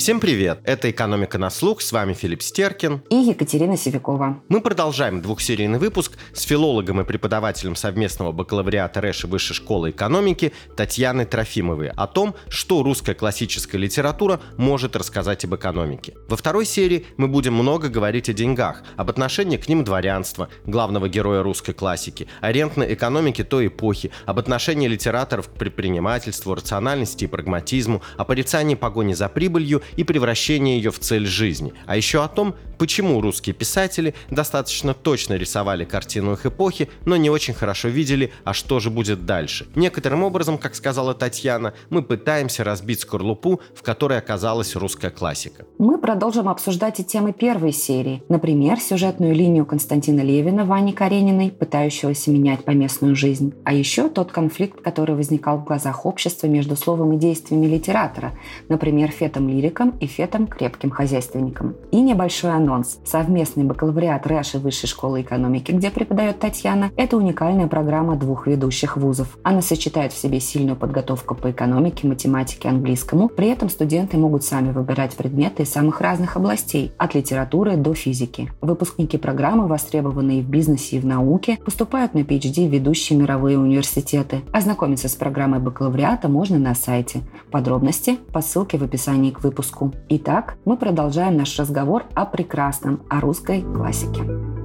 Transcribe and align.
Всем 0.00 0.18
привет! 0.18 0.60
Это 0.64 0.90
«Экономика 0.90 1.36
на 1.36 1.50
слух», 1.50 1.82
с 1.82 1.92
вами 1.92 2.14
Филипп 2.14 2.40
Стеркин 2.40 3.02
и 3.10 3.16
Екатерина 3.16 3.76
Севикова. 3.76 4.42
Мы 4.48 4.62
продолжаем 4.62 5.20
двухсерийный 5.20 5.78
выпуск 5.78 6.16
с 6.32 6.40
филологом 6.44 7.02
и 7.02 7.04
преподавателем 7.04 7.76
совместного 7.76 8.32
бакалавриата 8.32 9.02
РЭШ 9.02 9.24
и 9.24 9.26
Высшей 9.26 9.54
школы 9.54 9.90
экономики 9.90 10.54
Татьяной 10.74 11.26
Трофимовой 11.26 11.90
о 11.90 12.06
том, 12.06 12.34
что 12.48 12.82
русская 12.82 13.12
классическая 13.12 13.76
литература 13.76 14.40
может 14.56 14.96
рассказать 14.96 15.44
об 15.44 15.54
экономике. 15.54 16.14
Во 16.28 16.36
второй 16.38 16.64
серии 16.64 17.04
мы 17.18 17.28
будем 17.28 17.52
много 17.52 17.90
говорить 17.90 18.30
о 18.30 18.32
деньгах, 18.32 18.82
об 18.96 19.10
отношении 19.10 19.58
к 19.58 19.68
ним 19.68 19.84
дворянства, 19.84 20.48
главного 20.64 21.10
героя 21.10 21.42
русской 21.42 21.74
классики, 21.74 22.26
о 22.40 22.50
рентной 22.52 22.94
экономике 22.94 23.44
той 23.44 23.66
эпохи, 23.66 24.12
об 24.24 24.38
отношении 24.38 24.88
литераторов 24.88 25.50
к 25.50 25.58
предпринимательству, 25.58 26.54
рациональности 26.54 27.24
и 27.24 27.26
прагматизму, 27.26 28.00
о 28.16 28.24
порицании 28.24 28.76
погони 28.76 29.12
за 29.12 29.28
прибылью 29.28 29.82
и 29.96 30.04
превращение 30.04 30.76
ее 30.76 30.90
в 30.90 30.98
цель 30.98 31.26
жизни, 31.26 31.72
а 31.86 31.96
еще 31.96 32.22
о 32.22 32.28
том, 32.28 32.54
почему 32.78 33.20
русские 33.20 33.54
писатели 33.54 34.14
достаточно 34.30 34.94
точно 34.94 35.34
рисовали 35.34 35.84
картину 35.84 36.32
их 36.32 36.46
эпохи, 36.46 36.88
но 37.04 37.16
не 37.16 37.28
очень 37.28 37.52
хорошо 37.52 37.88
видели, 37.88 38.32
а 38.44 38.54
что 38.54 38.80
же 38.80 38.88
будет 38.88 39.26
дальше. 39.26 39.66
Некоторым 39.74 40.24
образом, 40.24 40.56
как 40.56 40.74
сказала 40.74 41.12
Татьяна, 41.12 41.74
мы 41.90 42.02
пытаемся 42.02 42.64
разбить 42.64 43.00
скорлупу, 43.00 43.60
в 43.74 43.82
которой 43.82 44.18
оказалась 44.18 44.76
русская 44.76 45.10
классика. 45.10 45.66
Мы 45.78 45.98
продолжим 45.98 46.48
обсуждать 46.48 47.00
и 47.00 47.04
темы 47.04 47.34
первой 47.34 47.72
серии. 47.72 48.22
Например, 48.30 48.80
сюжетную 48.80 49.34
линию 49.34 49.66
Константина 49.66 50.22
Левина, 50.22 50.64
Вани 50.64 50.92
Карениной, 50.92 51.50
пытающегося 51.50 52.30
менять 52.30 52.64
поместную 52.64 53.14
жизнь. 53.14 53.52
А 53.64 53.74
еще 53.74 54.08
тот 54.08 54.32
конфликт, 54.32 54.80
который 54.80 55.14
возникал 55.14 55.58
в 55.58 55.64
глазах 55.64 56.06
общества 56.06 56.46
между 56.46 56.76
словом 56.76 57.12
и 57.12 57.18
действиями 57.18 57.66
литератора, 57.66 58.32
например, 58.68 59.10
фетом 59.10 59.48
лирика 59.48 59.79
художником 59.80 59.90
и 60.00 60.06
фетом 60.06 60.46
крепким 60.46 60.90
хозяйственником. 60.90 61.74
И 61.90 62.00
небольшой 62.00 62.52
анонс. 62.52 62.98
Совместный 63.04 63.64
бакалавриат 63.64 64.26
РЭШ 64.26 64.54
и 64.54 64.58
Высшей 64.58 64.88
школы 64.88 65.22
экономики, 65.22 65.72
где 65.72 65.90
преподает 65.90 66.38
Татьяна, 66.38 66.90
это 66.96 67.16
уникальная 67.16 67.66
программа 67.66 68.16
двух 68.16 68.46
ведущих 68.46 68.96
вузов. 68.96 69.38
Она 69.42 69.62
сочетает 69.62 70.12
в 70.12 70.18
себе 70.18 70.40
сильную 70.40 70.76
подготовку 70.76 71.34
по 71.34 71.50
экономике, 71.50 72.06
математике, 72.06 72.68
английскому. 72.68 73.28
При 73.28 73.48
этом 73.48 73.68
студенты 73.68 74.16
могут 74.16 74.44
сами 74.44 74.72
выбирать 74.72 75.16
предметы 75.16 75.62
из 75.62 75.70
самых 75.70 76.00
разных 76.00 76.36
областей, 76.36 76.92
от 76.98 77.14
литературы 77.14 77.76
до 77.76 77.94
физики. 77.94 78.50
Выпускники 78.60 79.18
программы, 79.18 79.66
востребованные 79.66 80.42
в 80.42 80.48
бизнесе 80.48 80.96
и 80.96 81.00
в 81.00 81.06
науке, 81.06 81.58
поступают 81.64 82.14
на 82.14 82.20
PhD 82.20 82.68
в 82.68 82.72
ведущие 82.72 83.18
мировые 83.18 83.58
университеты. 83.58 84.42
Ознакомиться 84.52 85.08
с 85.08 85.14
программой 85.14 85.60
бакалавриата 85.60 86.28
можно 86.28 86.58
на 86.58 86.74
сайте. 86.74 87.20
Подробности 87.50 88.18
по 88.32 88.42
ссылке 88.42 88.78
в 88.78 88.82
описании 88.82 89.30
к 89.30 89.42
выпуску 89.42 89.69
выпуску. 89.70 89.92
Итак, 90.08 90.56
мы 90.64 90.76
продолжаем 90.76 91.36
наш 91.36 91.58
разговор 91.58 92.04
о 92.14 92.26
прекрасном, 92.26 93.02
о 93.08 93.20
русской 93.20 93.62
классике. 93.62 94.59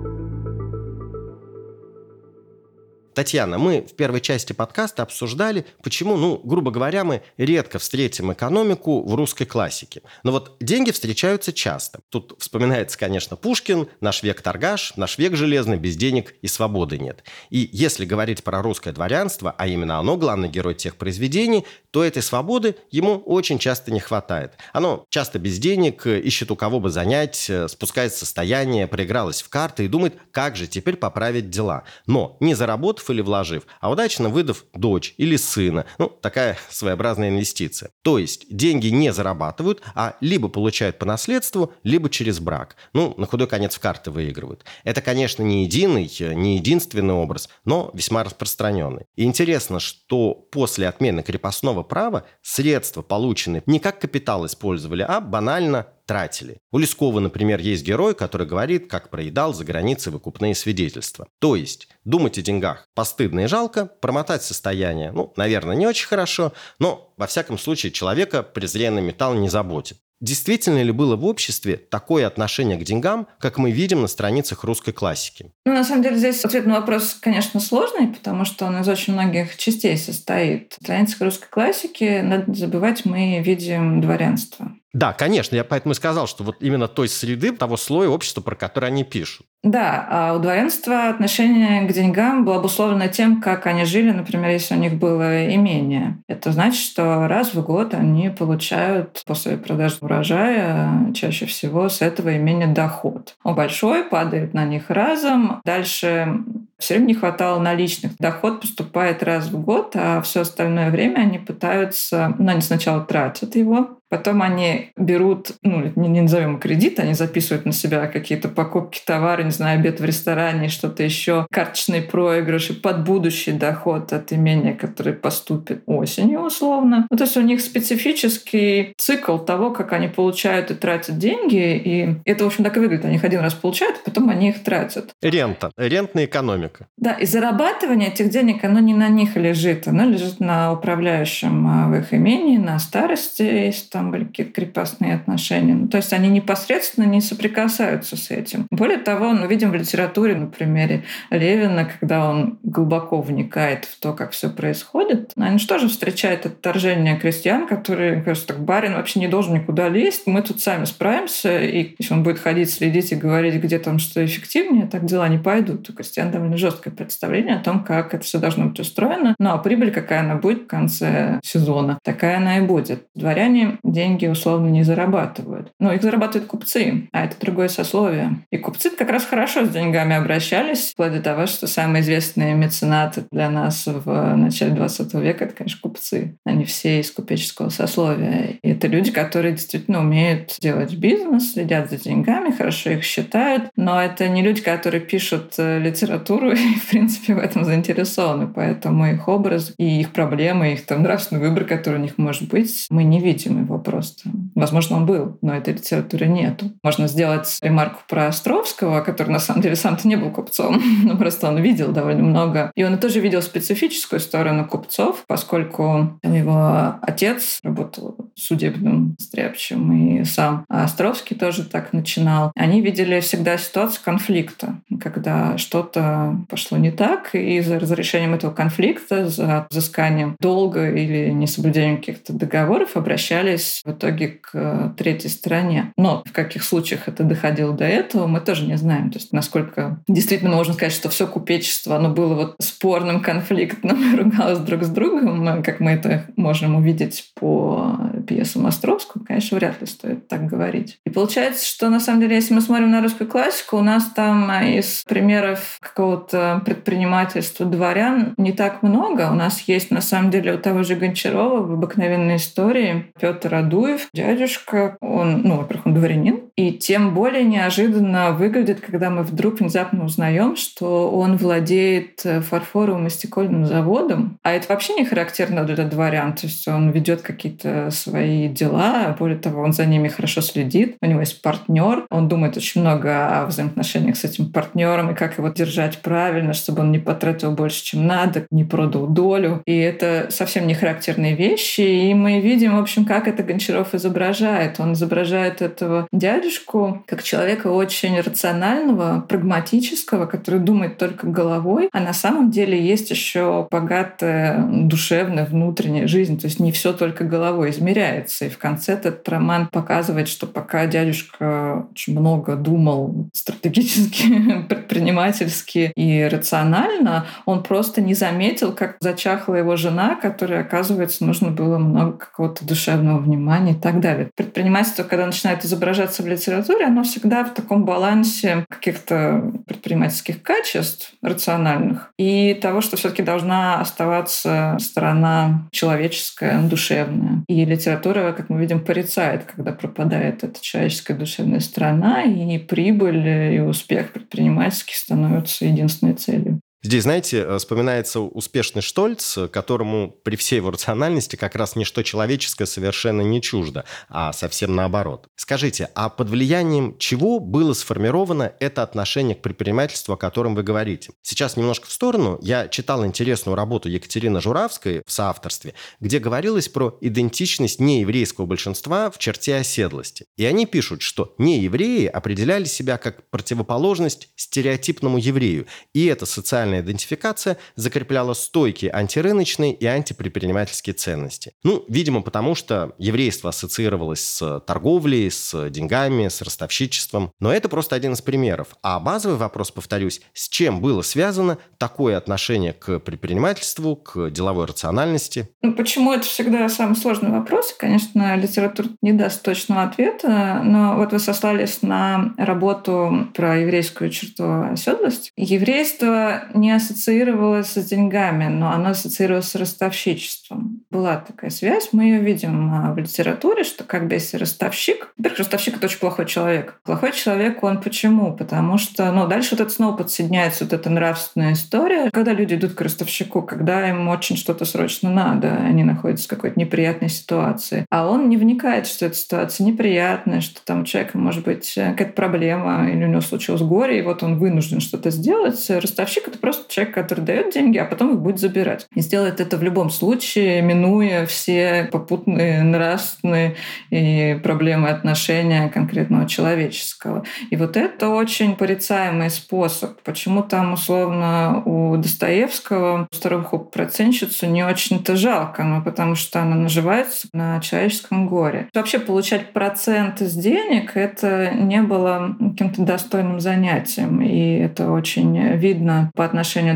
Татьяна, 3.15 3.57
мы 3.57 3.81
в 3.81 3.95
первой 3.95 4.19
части 4.19 4.51
подкаста 4.51 5.01
обсуждали, 5.01 5.65
почему, 5.81 6.17
ну, 6.17 6.39
грубо 6.43 6.69
говоря, 6.69 7.05
мы 7.05 7.23
редко 7.37 7.79
встретим 7.79 8.33
экономику 8.33 9.07
в 9.07 9.15
русской 9.15 9.45
классике. 9.45 10.01
Но 10.23 10.33
вот 10.33 10.57
деньги 10.59 10.91
встречаются 10.91 11.53
часто. 11.53 12.01
Тут 12.09 12.35
вспоминается, 12.39 12.97
конечно, 12.99 13.37
Пушкин, 13.37 13.87
наш 14.01 14.21
век 14.21 14.41
торгаш, 14.41 14.97
наш 14.97 15.17
век 15.17 15.35
железный, 15.35 15.77
без 15.77 15.95
денег 15.95 16.35
и 16.41 16.47
свободы 16.47 16.97
нет. 16.97 17.23
И 17.49 17.69
если 17.71 18.03
говорить 18.05 18.43
про 18.43 18.61
русское 18.61 18.91
дворянство, 18.91 19.55
а 19.57 19.65
именно 19.65 19.97
оно 19.97 20.17
главный 20.17 20.49
герой 20.49 20.75
тех 20.75 20.97
произведений, 20.97 21.65
то 21.91 22.03
этой 22.03 22.21
свободы 22.21 22.75
ему 22.91 23.23
очень 23.25 23.59
часто 23.59 23.93
не 23.93 24.01
хватает. 24.01 24.55
Оно 24.73 25.05
часто 25.09 25.39
без 25.39 25.57
денег, 25.57 26.05
ищет 26.05 26.51
у 26.51 26.57
кого 26.57 26.81
бы 26.81 26.89
занять, 26.89 27.49
спускает 27.69 28.13
состояние, 28.13 28.87
проигралось 28.87 29.41
в 29.41 29.47
карты 29.47 29.85
и 29.85 29.87
думает, 29.87 30.15
как 30.31 30.57
же 30.57 30.67
теперь 30.67 30.97
поправить 30.97 31.49
дела. 31.49 31.85
Но 32.07 32.35
не 32.41 32.53
заработав 32.55 33.04
или 33.09 33.21
вложив, 33.21 33.63
а 33.79 33.89
удачно 33.89 34.29
выдав 34.29 34.65
дочь 34.73 35.13
или 35.17 35.35
сына. 35.35 35.85
Ну, 35.97 36.07
такая 36.07 36.57
своеобразная 36.69 37.29
инвестиция. 37.29 37.91
То 38.01 38.17
есть 38.17 38.45
деньги 38.49 38.87
не 38.87 39.11
зарабатывают, 39.13 39.81
а 39.93 40.15
либо 40.21 40.47
получают 40.47 40.99
по 40.99 41.05
наследству, 41.05 41.73
либо 41.83 42.09
через 42.09 42.39
брак. 42.39 42.75
Ну, 42.93 43.13
на 43.17 43.25
худой 43.25 43.47
конец 43.47 43.75
в 43.75 43.79
карты 43.79 44.11
выигрывают. 44.11 44.65
Это, 44.83 45.01
конечно, 45.01 45.43
не 45.43 45.63
единый, 45.63 46.11
не 46.35 46.55
единственный 46.55 47.13
образ, 47.13 47.49
но 47.65 47.91
весьма 47.93 48.23
распространенный. 48.23 49.05
И 49.15 49.23
интересно, 49.23 49.79
что 49.79 50.33
после 50.33 50.87
отмены 50.87 51.23
крепостного 51.23 51.83
права 51.83 52.25
средства, 52.41 53.01
полученные 53.01 53.63
не 53.65 53.79
как 53.79 53.99
капитал 53.99 54.45
использовали, 54.45 55.05
а 55.07 55.19
банально 55.21 55.87
тратили. 56.05 56.59
У 56.71 56.77
Лескова, 56.77 57.19
например, 57.19 57.59
есть 57.59 57.85
герой, 57.85 58.15
который 58.15 58.47
говорит, 58.47 58.87
как 58.87 59.09
проедал 59.09 59.53
за 59.53 59.63
границей 59.63 60.11
выкупные 60.11 60.55
свидетельства. 60.55 61.27
То 61.39 61.55
есть 61.55 61.87
думать 62.03 62.37
о 62.37 62.41
деньгах 62.41 62.87
постыдно 62.93 63.41
и 63.41 63.47
жалко, 63.47 63.85
промотать 63.85 64.43
состояние, 64.43 65.11
ну, 65.11 65.33
наверное, 65.35 65.75
не 65.75 65.87
очень 65.87 66.07
хорошо, 66.07 66.53
но, 66.79 67.13
во 67.17 67.27
всяком 67.27 67.57
случае, 67.57 67.91
человека 67.91 68.43
презренный 68.43 69.01
металл 69.01 69.33
не 69.35 69.49
заботит. 69.49 69.97
Действительно 70.21 70.81
ли 70.81 70.91
было 70.91 71.17
в 71.17 71.25
обществе 71.25 71.75
такое 71.75 72.25
отношение 72.25 72.77
к 72.77 72.83
деньгам, 72.83 73.27
как 73.37 73.57
мы 73.57 73.71
видим 73.71 74.01
на 74.01 74.07
страницах 74.07 74.63
русской 74.63 74.93
классики? 74.93 75.51
Ну, 75.65 75.73
на 75.73 75.83
самом 75.83 76.03
деле, 76.03 76.15
здесь 76.15 76.43
ответ 76.45 76.65
на 76.65 76.79
вопрос, 76.79 77.17
конечно, 77.19 77.59
сложный, 77.59 78.07
потому 78.07 78.45
что 78.45 78.65
он 78.65 78.79
из 78.79 78.87
очень 78.87 79.13
многих 79.13 79.57
частей 79.57 79.97
состоит. 79.97 80.77
На 80.79 80.85
страницах 80.85 81.21
русской 81.21 81.49
классики, 81.49 82.21
надо 82.21 82.53
забывать, 82.53 83.03
мы 83.03 83.41
видим 83.41 83.99
дворянство. 83.99 84.71
Да, 84.95 85.11
конечно, 85.11 85.57
я 85.57 85.65
поэтому 85.65 85.91
и 85.91 85.95
сказал, 85.95 86.25
что 86.25 86.45
вот 86.45 86.55
именно 86.61 86.87
той 86.87 87.09
среды, 87.09 87.51
того 87.51 87.75
слоя 87.75 88.07
общества, 88.07 88.39
про 88.39 88.55
который 88.55 88.87
они 88.87 89.03
пишут. 89.03 89.45
Да, 89.61 90.07
а 90.09 90.33
у 90.35 90.39
дворянства 90.39 91.09
отношение 91.09 91.85
к 91.85 91.91
деньгам 91.91 92.45
было 92.45 92.57
обусловлено 92.57 93.09
тем, 93.09 93.41
как 93.41 93.65
они 93.65 93.83
жили, 93.83 94.11
например, 94.11 94.51
если 94.51 94.73
у 94.73 94.77
них 94.77 94.93
было 94.93 95.53
имение. 95.53 96.19
Это 96.29 96.53
значит, 96.53 96.79
что 96.79 97.27
раз 97.27 97.53
в 97.53 97.61
год 97.61 97.93
они 97.93 98.29
получают 98.29 99.21
после 99.25 99.57
продажи 99.57 99.97
урожая 99.99 101.11
чаще 101.13 101.45
всего 101.45 101.89
с 101.89 102.01
этого 102.01 102.37
имения 102.37 102.73
доход. 102.73 103.35
Он 103.43 103.53
большой, 103.53 104.05
падает 104.05 104.53
на 104.53 104.63
них 104.63 104.89
разом. 104.89 105.59
Дальше 105.65 106.41
все 106.77 106.95
время 106.95 107.07
не 107.07 107.13
хватало 107.15 107.59
наличных. 107.59 108.15
Доход 108.17 108.61
поступает 108.61 109.23
раз 109.23 109.47
в 109.47 109.59
год, 109.59 109.91
а 109.95 110.21
все 110.21 110.41
остальное 110.41 110.89
время 110.89 111.19
они 111.19 111.39
пытаются, 111.39 112.33
ну, 112.37 112.51
они 112.51 112.61
сначала 112.61 113.01
тратят 113.01 113.55
его, 113.55 113.97
Потом 114.09 114.41
они 114.41 114.91
берут, 114.95 115.51
ну, 115.63 115.91
не, 115.95 116.07
не 116.07 116.21
назовем 116.21 116.59
кредит, 116.59 116.99
они 116.99 117.13
записывают 117.13 117.65
на 117.65 117.71
себя 117.71 118.07
какие-то 118.07 118.49
покупки 118.49 119.01
товара, 119.05 119.41
не 119.43 119.51
знаю, 119.51 119.79
обед 119.79 119.99
в 119.99 120.05
ресторане, 120.05 120.69
что-то 120.69 121.03
еще, 121.03 121.47
карточные 121.51 122.01
проигрыши 122.01 122.73
под 122.73 123.03
будущий 123.03 123.51
доход 123.51 124.13
от 124.13 124.31
имения, 124.31 124.73
который 124.73 125.13
поступит 125.13 125.83
осенью 125.85 126.41
условно. 126.41 127.07
Ну, 127.09 127.17
то 127.17 127.23
есть 127.23 127.37
у 127.37 127.41
них 127.41 127.61
специфический 127.61 128.93
цикл 128.97 129.37
того, 129.37 129.71
как 129.71 129.93
они 129.93 130.07
получают 130.07 130.71
и 130.71 130.75
тратят 130.75 131.17
деньги, 131.17 131.75
и 131.75 132.15
это, 132.25 132.43
в 132.43 132.47
общем, 132.47 132.63
так 132.63 132.77
и 132.77 132.79
выглядит. 132.79 133.05
Они 133.05 133.15
их 133.15 133.23
один 133.23 133.41
раз 133.41 133.53
получают, 133.53 133.97
а 133.97 134.05
потом 134.05 134.29
они 134.29 134.49
их 134.49 134.63
тратят. 134.63 135.11
Рента, 135.21 135.71
рентная 135.77 136.25
экономика. 136.25 136.87
Да, 136.97 137.13
и 137.13 137.25
зарабатывание 137.25 138.09
этих 138.09 138.29
денег, 138.29 138.63
оно 138.63 138.79
не 138.79 138.93
на 138.93 139.09
них 139.09 139.35
лежит, 139.35 139.87
оно 139.87 140.05
лежит 140.05 140.39
на 140.39 140.71
управляющем 140.71 141.67
а, 141.67 141.87
в 141.87 141.95
их 141.95 142.13
имении, 142.13 142.57
на 142.57 142.79
старости, 142.79 143.69
там 143.95 144.11
были 144.11 144.25
какие-то 144.25 144.51
крепостные 144.51 145.15
отношения. 145.15 145.73
Ну, 145.73 145.87
то 145.87 145.95
есть 145.95 146.11
они 146.11 146.27
непосредственно 146.27 147.05
не 147.05 147.21
соприкасаются 147.21 148.17
с 148.17 148.29
этим. 148.29 148.67
Более 148.69 148.97
того, 148.97 149.29
мы 149.29 149.47
видим 149.47 149.71
в 149.71 149.75
литературе, 149.75 150.35
на 150.35 150.47
примере 150.47 151.05
Левина, 151.29 151.85
когда 151.85 152.29
он 152.29 152.59
глубоко 152.63 153.21
вникает 153.21 153.85
в 153.85 153.97
то, 154.01 154.11
как 154.11 154.31
все 154.31 154.49
происходит, 154.49 155.31
они 155.37 155.59
же 155.59 155.65
тоже 155.65 155.87
встречают 155.87 156.45
отторжение 156.45 157.15
крестьян, 157.15 157.67
которые 157.67 158.17
говорят, 158.17 158.45
так 158.45 158.59
барин 158.59 158.95
вообще 158.95 159.21
не 159.21 159.29
должен 159.29 159.53
никуда 159.53 159.87
лезть, 159.87 160.27
мы 160.27 160.41
тут 160.41 160.59
сами 160.59 160.83
справимся, 160.83 161.57
и 161.57 161.95
если 161.97 162.13
он 162.13 162.23
будет 162.23 162.39
ходить, 162.39 162.71
следить 162.71 163.13
и 163.13 163.15
говорить, 163.15 163.55
где 163.63 163.79
там 163.79 163.97
что 163.97 164.25
эффективнее, 164.25 164.87
так 164.87 165.05
дела 165.05 165.29
не 165.29 165.37
пойдут. 165.37 165.89
У 165.89 165.93
крестьян 165.93 166.31
довольно 166.31 166.57
жесткое 166.57 166.93
представление 166.93 167.55
о 167.55 167.63
том, 167.63 167.81
как 167.81 168.13
это 168.13 168.25
все 168.25 168.39
должно 168.39 168.65
быть 168.65 168.79
устроено. 168.81 169.35
Ну 169.39 169.51
а 169.51 169.57
прибыль, 169.57 169.91
какая 169.91 170.19
она 170.19 170.35
будет 170.35 170.63
в 170.63 170.67
конце 170.67 171.39
сезона, 171.45 171.97
такая 172.03 172.37
она 172.37 172.57
и 172.57 172.61
будет. 172.61 173.05
Дворяне 173.15 173.77
деньги 173.91 174.27
условно 174.27 174.67
не 174.67 174.83
зарабатывают. 174.83 175.71
Ну, 175.79 175.91
их 175.91 176.01
зарабатывают 176.01 176.47
купцы, 176.47 177.07
а 177.11 177.25
это 177.25 177.39
другое 177.39 177.67
сословие. 177.67 178.39
И 178.51 178.57
купцы 178.57 178.89
как 178.89 179.09
раз 179.09 179.25
хорошо 179.25 179.65
с 179.65 179.69
деньгами 179.69 180.15
обращались, 180.15 180.91
вплоть 180.91 181.13
до 181.13 181.21
того, 181.21 181.45
что 181.45 181.67
самые 181.67 182.01
известные 182.01 182.53
меценаты 182.53 183.25
для 183.31 183.49
нас 183.49 183.85
в 183.87 184.35
начале 184.35 184.71
20 184.73 185.13
века— 185.15 185.45
это, 185.45 185.55
конечно, 185.55 185.79
купцы. 185.81 186.37
Они 186.45 186.65
все 186.65 186.99
из 186.99 187.11
купеческого 187.11 187.69
сословия. 187.69 188.57
И 188.61 188.69
это 188.69 188.87
люди, 188.87 189.11
которые 189.11 189.53
действительно 189.53 189.99
умеют 189.99 190.55
делать 190.59 190.95
бизнес, 190.95 191.53
следят 191.53 191.89
за 191.89 191.97
деньгами, 191.97 192.51
хорошо 192.51 192.91
их 192.91 193.03
считают, 193.03 193.69
но 193.75 194.01
это 194.01 194.27
не 194.27 194.41
люди, 194.41 194.61
которые 194.61 195.01
пишут 195.01 195.53
э, 195.57 195.79
литературу 195.79 196.51
и, 196.53 196.75
в 196.75 196.89
принципе, 196.89 197.35
в 197.35 197.39
этом 197.39 197.63
заинтересованы. 197.63 198.47
Поэтому 198.47 199.07
их 199.07 199.27
образ 199.27 199.73
и 199.77 200.01
их 200.01 200.11
проблемы, 200.11 200.73
их 200.73 200.85
там 200.85 201.03
нравственный 201.03 201.41
выбор, 201.41 201.65
который 201.65 201.99
у 201.99 202.01
них 202.01 202.17
может 202.17 202.49
быть, 202.49 202.87
мы 202.89 203.03
не 203.03 203.19
видим 203.19 203.63
его 203.63 203.74
просто. 203.79 204.29
Возможно, 204.55 204.97
он 204.97 205.05
был, 205.05 205.37
но 205.41 205.55
этой 205.55 205.73
литературы 205.73 206.27
нету. 206.27 206.71
Можно 206.83 207.07
сделать 207.07 207.57
ремарку 207.61 208.01
про 208.07 208.27
Островского, 208.27 209.01
который 209.01 209.29
на 209.29 209.39
самом 209.39 209.61
деле 209.61 209.75
сам-то 209.75 210.07
не 210.07 210.15
был 210.15 210.31
купцом, 210.31 210.81
но 211.03 211.17
просто 211.17 211.47
он 211.47 211.59
видел 211.59 211.91
довольно 211.91 212.23
много. 212.23 212.71
И 212.75 212.83
он 212.83 212.97
тоже 212.97 213.19
видел 213.19 213.41
специфическую 213.41 214.19
сторону 214.19 214.67
купцов, 214.67 215.23
поскольку 215.27 216.19
его 216.23 216.95
отец 217.01 217.59
работал 217.63 218.24
судебным 218.35 219.15
стряпчем, 219.19 220.19
и 220.19 220.23
сам 220.23 220.65
Островский 220.67 221.35
тоже 221.35 221.63
так 221.63 221.93
начинал. 221.93 222.51
Они 222.55 222.81
видели 222.81 223.19
всегда 223.19 223.57
ситуацию 223.57 224.01
конфликта, 224.03 224.75
когда 225.01 225.57
что-то 225.57 226.37
пошло 226.49 226.77
не 226.77 226.91
так, 226.91 227.33
и 227.33 227.59
за 227.61 227.79
разрешением 227.79 228.33
этого 228.33 228.51
конфликта, 228.51 229.27
за 229.27 229.67
взысканием 229.69 230.35
долга 230.39 230.91
или 230.91 231.29
несоблюдением 231.29 231.97
каких-то 231.97 232.33
договоров 232.33 232.95
обращались 232.95 233.81
в 233.85 233.91
итоге 233.91 234.27
к 234.27 234.93
третьей 234.97 235.29
стороне. 235.29 235.93
Но 235.97 236.23
в 236.25 236.31
каких 236.31 236.63
случаях 236.63 237.07
это 237.07 237.23
доходило 237.23 237.73
до 237.73 237.85
этого, 237.85 238.27
мы 238.27 238.41
тоже 238.41 238.65
не 238.65 238.77
знаем. 238.77 239.11
То 239.11 239.19
есть 239.19 239.31
насколько 239.31 239.99
действительно 240.07 240.55
можно 240.55 240.73
сказать, 240.73 240.93
что 240.93 241.09
все 241.09 241.27
купечество, 241.27 241.95
оно 241.95 242.09
было 242.09 242.33
вот 242.33 242.55
спорным, 242.59 243.21
конфликтным, 243.21 244.15
ругалось 244.17 244.59
друг 244.59 244.83
с 244.83 244.89
другом, 244.89 245.63
как 245.63 245.79
мы 245.79 245.91
это 245.91 246.25
можем 246.35 246.75
увидеть 246.75 247.31
по 247.35 247.97
пьесам 248.25 248.65
Островского, 248.65 249.23
конечно, 249.23 249.57
вряд 249.57 249.81
ли 249.81 249.87
стоит 249.87 250.27
так 250.27 250.45
говорить. 250.45 250.99
И 251.05 251.09
получается, 251.09 251.65
что 251.65 251.89
на 251.89 251.99
самом 251.99 252.21
деле, 252.21 252.35
если 252.35 252.53
мы 252.53 252.61
смотрим 252.61 252.91
на 252.91 253.01
русскую 253.01 253.29
классику, 253.29 253.77
у 253.77 253.81
нас 253.81 254.05
там 254.15 254.51
из 254.63 255.03
примеров 255.07 255.77
какого-то 255.79 256.61
предпринимательства 256.65 257.65
дворян 257.65 258.33
не 258.37 258.51
так 258.51 258.83
много. 258.83 259.29
У 259.31 259.35
нас 259.35 259.61
есть, 259.67 259.91
на 259.91 260.01
самом 260.01 260.31
деле, 260.31 260.53
у 260.53 260.57
того 260.57 260.83
же 260.83 260.95
Гончарова 260.95 261.61
в 261.61 261.73
«Обыкновенной 261.73 262.37
истории» 262.37 263.11
Петр 263.19 263.53
Адуев, 263.53 264.07
дядюшка, 264.13 264.97
он, 265.01 265.41
ну, 265.43 265.57
во-первых, 265.57 265.87
он 265.87 265.93
дворянин, 265.93 266.41
и 266.55 266.71
тем 266.71 267.13
более 267.13 267.43
неожиданно 267.43 268.31
выглядит, 268.31 268.81
когда 268.81 269.09
мы 269.09 269.23
вдруг 269.23 269.59
внезапно 269.59 270.05
узнаем, 270.05 270.55
что 270.55 271.11
он 271.11 271.37
владеет 271.37 272.21
фарфоровым 272.21 273.07
и 273.07 273.09
стекольным 273.09 273.65
заводом, 273.65 274.37
а 274.41 274.51
это 274.53 274.67
вообще 274.69 274.93
не 274.93 275.05
характерно 275.05 275.63
для 275.65 275.83
дворян, 275.85 276.33
то 276.33 276.47
есть 276.47 276.67
он 276.67 276.91
ведет 276.91 277.21
какие-то 277.21 277.89
свои 277.91 278.14
дела, 278.23 279.15
более 279.17 279.37
того, 279.37 279.61
он 279.61 279.73
за 279.73 279.85
ними 279.85 280.07
хорошо 280.07 280.41
следит, 280.41 280.97
у 281.01 281.05
него 281.05 281.19
есть 281.19 281.41
партнер, 281.41 282.05
он 282.09 282.27
думает 282.27 282.57
очень 282.57 282.81
много 282.81 283.41
о 283.41 283.45
взаимоотношениях 283.45 284.15
с 284.17 284.23
этим 284.23 284.51
партнером 284.51 285.11
и 285.11 285.15
как 285.15 285.37
его 285.37 285.49
держать 285.49 285.99
правильно, 285.99 286.53
чтобы 286.53 286.81
он 286.81 286.91
не 286.91 286.99
потратил 286.99 287.51
больше, 287.51 287.83
чем 287.83 288.07
надо, 288.07 288.45
не 288.51 288.63
продал 288.63 289.07
долю. 289.07 289.61
И 289.65 289.77
это 289.77 290.27
совсем 290.29 290.67
не 290.67 290.73
характерные 290.73 291.35
вещи, 291.35 291.81
и 291.81 292.13
мы 292.13 292.39
видим, 292.39 292.75
в 292.75 292.79
общем, 292.79 293.05
как 293.05 293.27
это 293.27 293.43
Гончаров 293.43 293.93
изображает. 293.93 294.79
Он 294.79 294.93
изображает 294.93 295.61
этого 295.61 296.07
дядюшку 296.11 297.03
как 297.07 297.23
человека 297.23 297.67
очень 297.67 298.19
рационального, 298.19 299.25
прагматического, 299.27 300.25
который 300.25 300.59
думает 300.59 300.97
только 300.97 301.27
головой, 301.27 301.89
а 301.91 301.99
на 301.99 302.13
самом 302.13 302.51
деле 302.51 302.79
есть 302.79 303.11
еще 303.11 303.67
богатая 303.71 304.65
душевная 304.69 305.45
внутренняя 305.45 306.07
жизнь, 306.07 306.39
то 306.39 306.45
есть 306.45 306.59
не 306.59 306.71
все 306.71 306.93
только 306.93 307.23
головой 307.23 307.69
измеряется. 307.69 308.04
И 308.45 308.49
в 308.49 308.57
конце 308.57 308.93
этот 308.93 309.27
роман 309.27 309.67
показывает, 309.67 310.27
что 310.27 310.47
пока 310.47 310.85
дядюшка 310.85 311.87
очень 311.91 312.19
много 312.19 312.55
думал 312.55 313.29
стратегически, 313.33 314.61
предпринимательски 314.69 315.91
и 315.95 316.23
рационально, 316.31 317.25
он 317.45 317.63
просто 317.63 318.01
не 318.01 318.13
заметил, 318.13 318.73
как 318.73 318.97
зачахла 318.99 319.55
его 319.55 319.75
жена, 319.75 320.15
которой, 320.15 320.61
оказывается, 320.61 321.25
нужно 321.25 321.51
было 321.51 321.77
много 321.77 322.17
какого-то 322.17 322.65
душевного 322.65 323.19
внимания 323.19 323.73
и 323.73 323.79
так 323.79 323.99
далее. 323.99 324.29
Предпринимательство, 324.35 325.03
когда 325.03 325.25
начинает 325.25 325.65
изображаться 325.65 326.23
в 326.23 326.27
литературе, 326.27 326.85
оно 326.85 327.03
всегда 327.03 327.43
в 327.43 327.53
таком 327.53 327.85
балансе 327.85 328.65
каких-то 328.69 329.51
предпринимательских 329.67 330.41
качеств 330.41 331.13
рациональных 331.21 332.11
и 332.17 332.53
того, 332.61 332.81
что 332.81 332.97
все-таки 332.97 333.23
должна 333.23 333.79
оставаться 333.79 334.77
сторона 334.79 335.67
человеческая, 335.71 336.59
душевная. 336.61 337.43
И 337.47 337.65
литература, 337.65 337.94
как 338.33 338.49
мы 338.49 338.59
видим, 338.59 338.83
порицает, 338.83 339.43
когда 339.45 339.71
пропадает 339.71 340.43
эта 340.43 340.61
человеческая 340.61 341.15
душевная 341.15 341.59
сторона, 341.59 342.23
и 342.23 342.57
прибыль 342.59 343.27
и 343.55 343.59
успех 343.59 344.11
предпринимательский 344.11 344.95
становятся 344.95 345.65
единственной 345.65 346.13
целью. 346.13 346.61
Здесь, 346.85 347.01
знаете, 347.01 347.39
э, 347.39 347.57
вспоминается 347.57 348.19
успешный 348.19 348.83
Штольц, 348.83 349.39
которому 349.51 350.11
при 350.21 350.35
всей 350.35 350.57
его 350.57 350.69
рациональности 350.69 351.35
как 351.35 351.55
раз 351.55 351.75
ничто 351.75 352.03
человеческое 352.03 352.67
совершенно 352.67 353.21
не 353.21 353.41
чуждо, 353.41 353.85
а 354.07 354.31
совсем 354.33 354.75
наоборот. 354.75 355.27
Скажите, 355.35 355.89
а 355.95 356.09
под 356.09 356.29
влиянием 356.29 356.95
чего 356.99 357.39
было 357.39 357.73
сформировано 357.73 358.53
это 358.59 358.83
отношение 358.83 359.35
к 359.35 359.41
предпринимательству, 359.41 360.13
о 360.13 360.17
котором 360.17 360.53
вы 360.53 360.61
говорите? 360.61 361.13
Сейчас 361.23 361.57
немножко 361.57 361.87
в 361.87 361.91
сторону. 361.91 362.37
Я 362.43 362.67
читал 362.67 363.03
интересную 363.03 363.55
работу 363.55 363.89
Екатерины 363.89 364.39
Журавской 364.39 365.01
в 365.07 365.11
соавторстве, 365.11 365.73
где 365.99 366.19
говорилось 366.19 366.69
про 366.69 366.99
идентичность 367.01 367.79
нееврейского 367.79 368.45
большинства 368.45 369.09
в 369.09 369.17
черте 369.17 369.55
оседлости. 369.55 370.27
И 370.37 370.45
они 370.45 370.67
пишут, 370.67 371.01
что 371.01 371.33
неевреи 371.39 372.05
определяли 372.05 372.65
себя 372.65 372.99
как 372.99 373.27
противоположность 373.31 374.29
стереотипному 374.35 375.17
еврею, 375.17 375.65
и 375.95 376.05
это 376.05 376.27
социальная 376.75 376.81
идентификация 376.81 377.57
закрепляла 377.75 378.33
стойкие 378.33 378.91
антирыночные 378.91 379.73
и 379.73 379.85
антипредпринимательские 379.85 380.93
ценности. 380.93 381.53
Ну, 381.63 381.83
видимо, 381.87 382.21
потому 382.21 382.55
что 382.55 382.93
еврейство 382.97 383.49
ассоциировалось 383.49 384.21
с 384.21 384.59
торговлей, 384.61 385.29
с 385.29 385.69
деньгами, 385.69 386.27
с 386.27 386.41
ростовщичеством. 386.41 387.31
Но 387.39 387.51
это 387.51 387.69
просто 387.69 387.95
один 387.95 388.13
из 388.13 388.21
примеров. 388.21 388.69
А 388.81 388.99
базовый 388.99 389.37
вопрос, 389.37 389.71
повторюсь, 389.71 390.21
с 390.33 390.49
чем 390.49 390.81
было 390.81 391.01
связано 391.01 391.57
такое 391.77 392.17
отношение 392.17 392.73
к 392.73 392.99
предпринимательству, 392.99 393.95
к 393.95 394.29
деловой 394.29 394.65
рациональности? 394.65 395.49
Ну, 395.61 395.73
почему 395.73 396.13
это 396.13 396.25
всегда 396.25 396.67
самый 396.69 396.95
сложный 396.95 397.31
вопрос? 397.31 397.73
Конечно, 397.77 398.35
литература 398.35 398.89
не 399.01 399.13
даст 399.13 399.43
точного 399.43 399.83
ответа, 399.83 400.61
но 400.63 400.95
вот 400.95 401.11
вы 401.11 401.19
сослались 401.19 401.81
на 401.81 402.33
работу 402.37 403.27
про 403.33 403.59
еврейскую 403.59 404.09
черту 404.09 404.71
оседлость. 404.71 405.31
Еврейство 405.37 406.43
не 406.53 406.64
ассоциировалось 406.71 407.73
с 407.73 407.83
деньгами, 407.85 408.47
но 408.47 408.71
оно 408.71 408.89
ассоциировалось 408.89 409.49
с 409.49 409.55
ростовщичеством. 409.55 410.81
Была 410.89 411.17
такая 411.17 411.49
связь, 411.49 411.89
мы 411.91 412.05
ее 412.05 412.19
видим 412.19 412.71
а, 412.73 412.93
в 412.93 412.97
литературе, 412.97 413.63
что 413.63 413.83
как 413.83 414.07
бы 414.07 414.15
если 414.15 414.37
ростовщик... 414.37 415.13
Во-первых, 415.17 415.39
ростовщик— 415.39 415.75
это 415.77 415.87
очень 415.87 415.99
плохой 415.99 416.25
человек. 416.25 416.79
Плохой 416.83 417.11
человек 417.11 417.63
он 417.63 417.81
почему? 417.81 418.35
Потому 418.35 418.77
что 418.77 419.11
ну, 419.11 419.27
дальше 419.27 419.55
вот 419.55 419.61
это 419.61 419.71
снова 419.71 419.97
подсоединяется 419.97 420.63
вот 420.63 420.73
эта 420.73 420.89
нравственная 420.89 421.53
история. 421.53 422.09
Когда 422.11 422.33
люди 422.33 422.55
идут 422.55 422.73
к 422.73 422.81
ростовщику, 422.81 423.41
когда 423.41 423.89
им 423.89 424.07
очень 424.07 424.37
что-то 424.37 424.65
срочно 424.65 425.09
надо, 425.09 425.51
они 425.55 425.83
находятся 425.83 426.25
в 426.25 426.29
какой-то 426.29 426.59
неприятной 426.59 427.09
ситуации, 427.09 427.85
а 427.89 428.09
он 428.09 428.29
не 428.29 428.37
вникает, 428.37 428.87
что 428.87 429.05
эта 429.05 429.15
ситуация 429.15 429.65
неприятная, 429.65 430.41
что 430.41 430.63
там 430.63 430.81
у 430.81 430.85
человека 430.85 431.17
может 431.17 431.43
быть 431.43 431.73
какая-то 431.75 432.13
проблема, 432.13 432.89
или 432.89 433.03
у 433.03 433.07
него 433.07 433.21
случилось 433.21 433.61
горе, 433.61 433.99
и 433.99 434.01
вот 434.01 434.23
он 434.23 434.37
вынужден 434.37 434.79
что-то 434.79 435.09
сделать. 435.09 435.69
Ростовщик— 435.69 436.27
это 436.27 436.37
просто 436.37 436.54
человек, 436.67 436.93
который 436.93 437.21
дает 437.21 437.53
деньги, 437.53 437.77
а 437.77 437.85
потом 437.85 438.13
их 438.13 438.19
будет 438.19 438.39
забирать. 438.39 438.87
И 438.93 439.01
сделает 439.01 439.39
это 439.39 439.57
в 439.57 439.63
любом 439.63 439.89
случае, 439.89 440.61
минуя 440.61 441.25
все 441.25 441.87
попутные 441.91 442.63
нравственные 442.63 443.55
и 443.89 444.39
проблемы 444.43 444.89
отношения 444.89 445.69
конкретного 445.69 446.27
человеческого. 446.27 447.23
И 447.49 447.55
вот 447.55 447.77
это 447.77 448.09
очень 448.09 448.55
порицаемый 448.55 449.29
способ. 449.29 450.01
Почему 450.01 450.43
там, 450.43 450.73
условно, 450.73 451.61
у 451.65 451.97
Достоевского 451.97 453.07
старуху 453.11 453.59
процентщицу 453.59 454.47
не 454.47 454.63
очень-то 454.63 455.15
жалко, 455.15 455.63
ну, 455.63 455.81
потому 455.81 456.15
что 456.15 456.41
она 456.41 456.55
наживается 456.55 457.27
на 457.33 457.59
человеческом 457.59 458.27
горе. 458.27 458.69
Вообще 458.73 458.99
получать 458.99 459.53
процент 459.53 460.21
из 460.21 460.33
денег— 460.33 460.91
это 460.95 461.51
не 461.53 461.81
было 461.81 462.35
каким-то 462.39 462.81
достойным 462.81 463.39
занятием. 463.39 464.21
И 464.21 464.57
это 464.57 464.91
очень 464.91 465.55
видно 465.55 466.11
по 466.15 466.25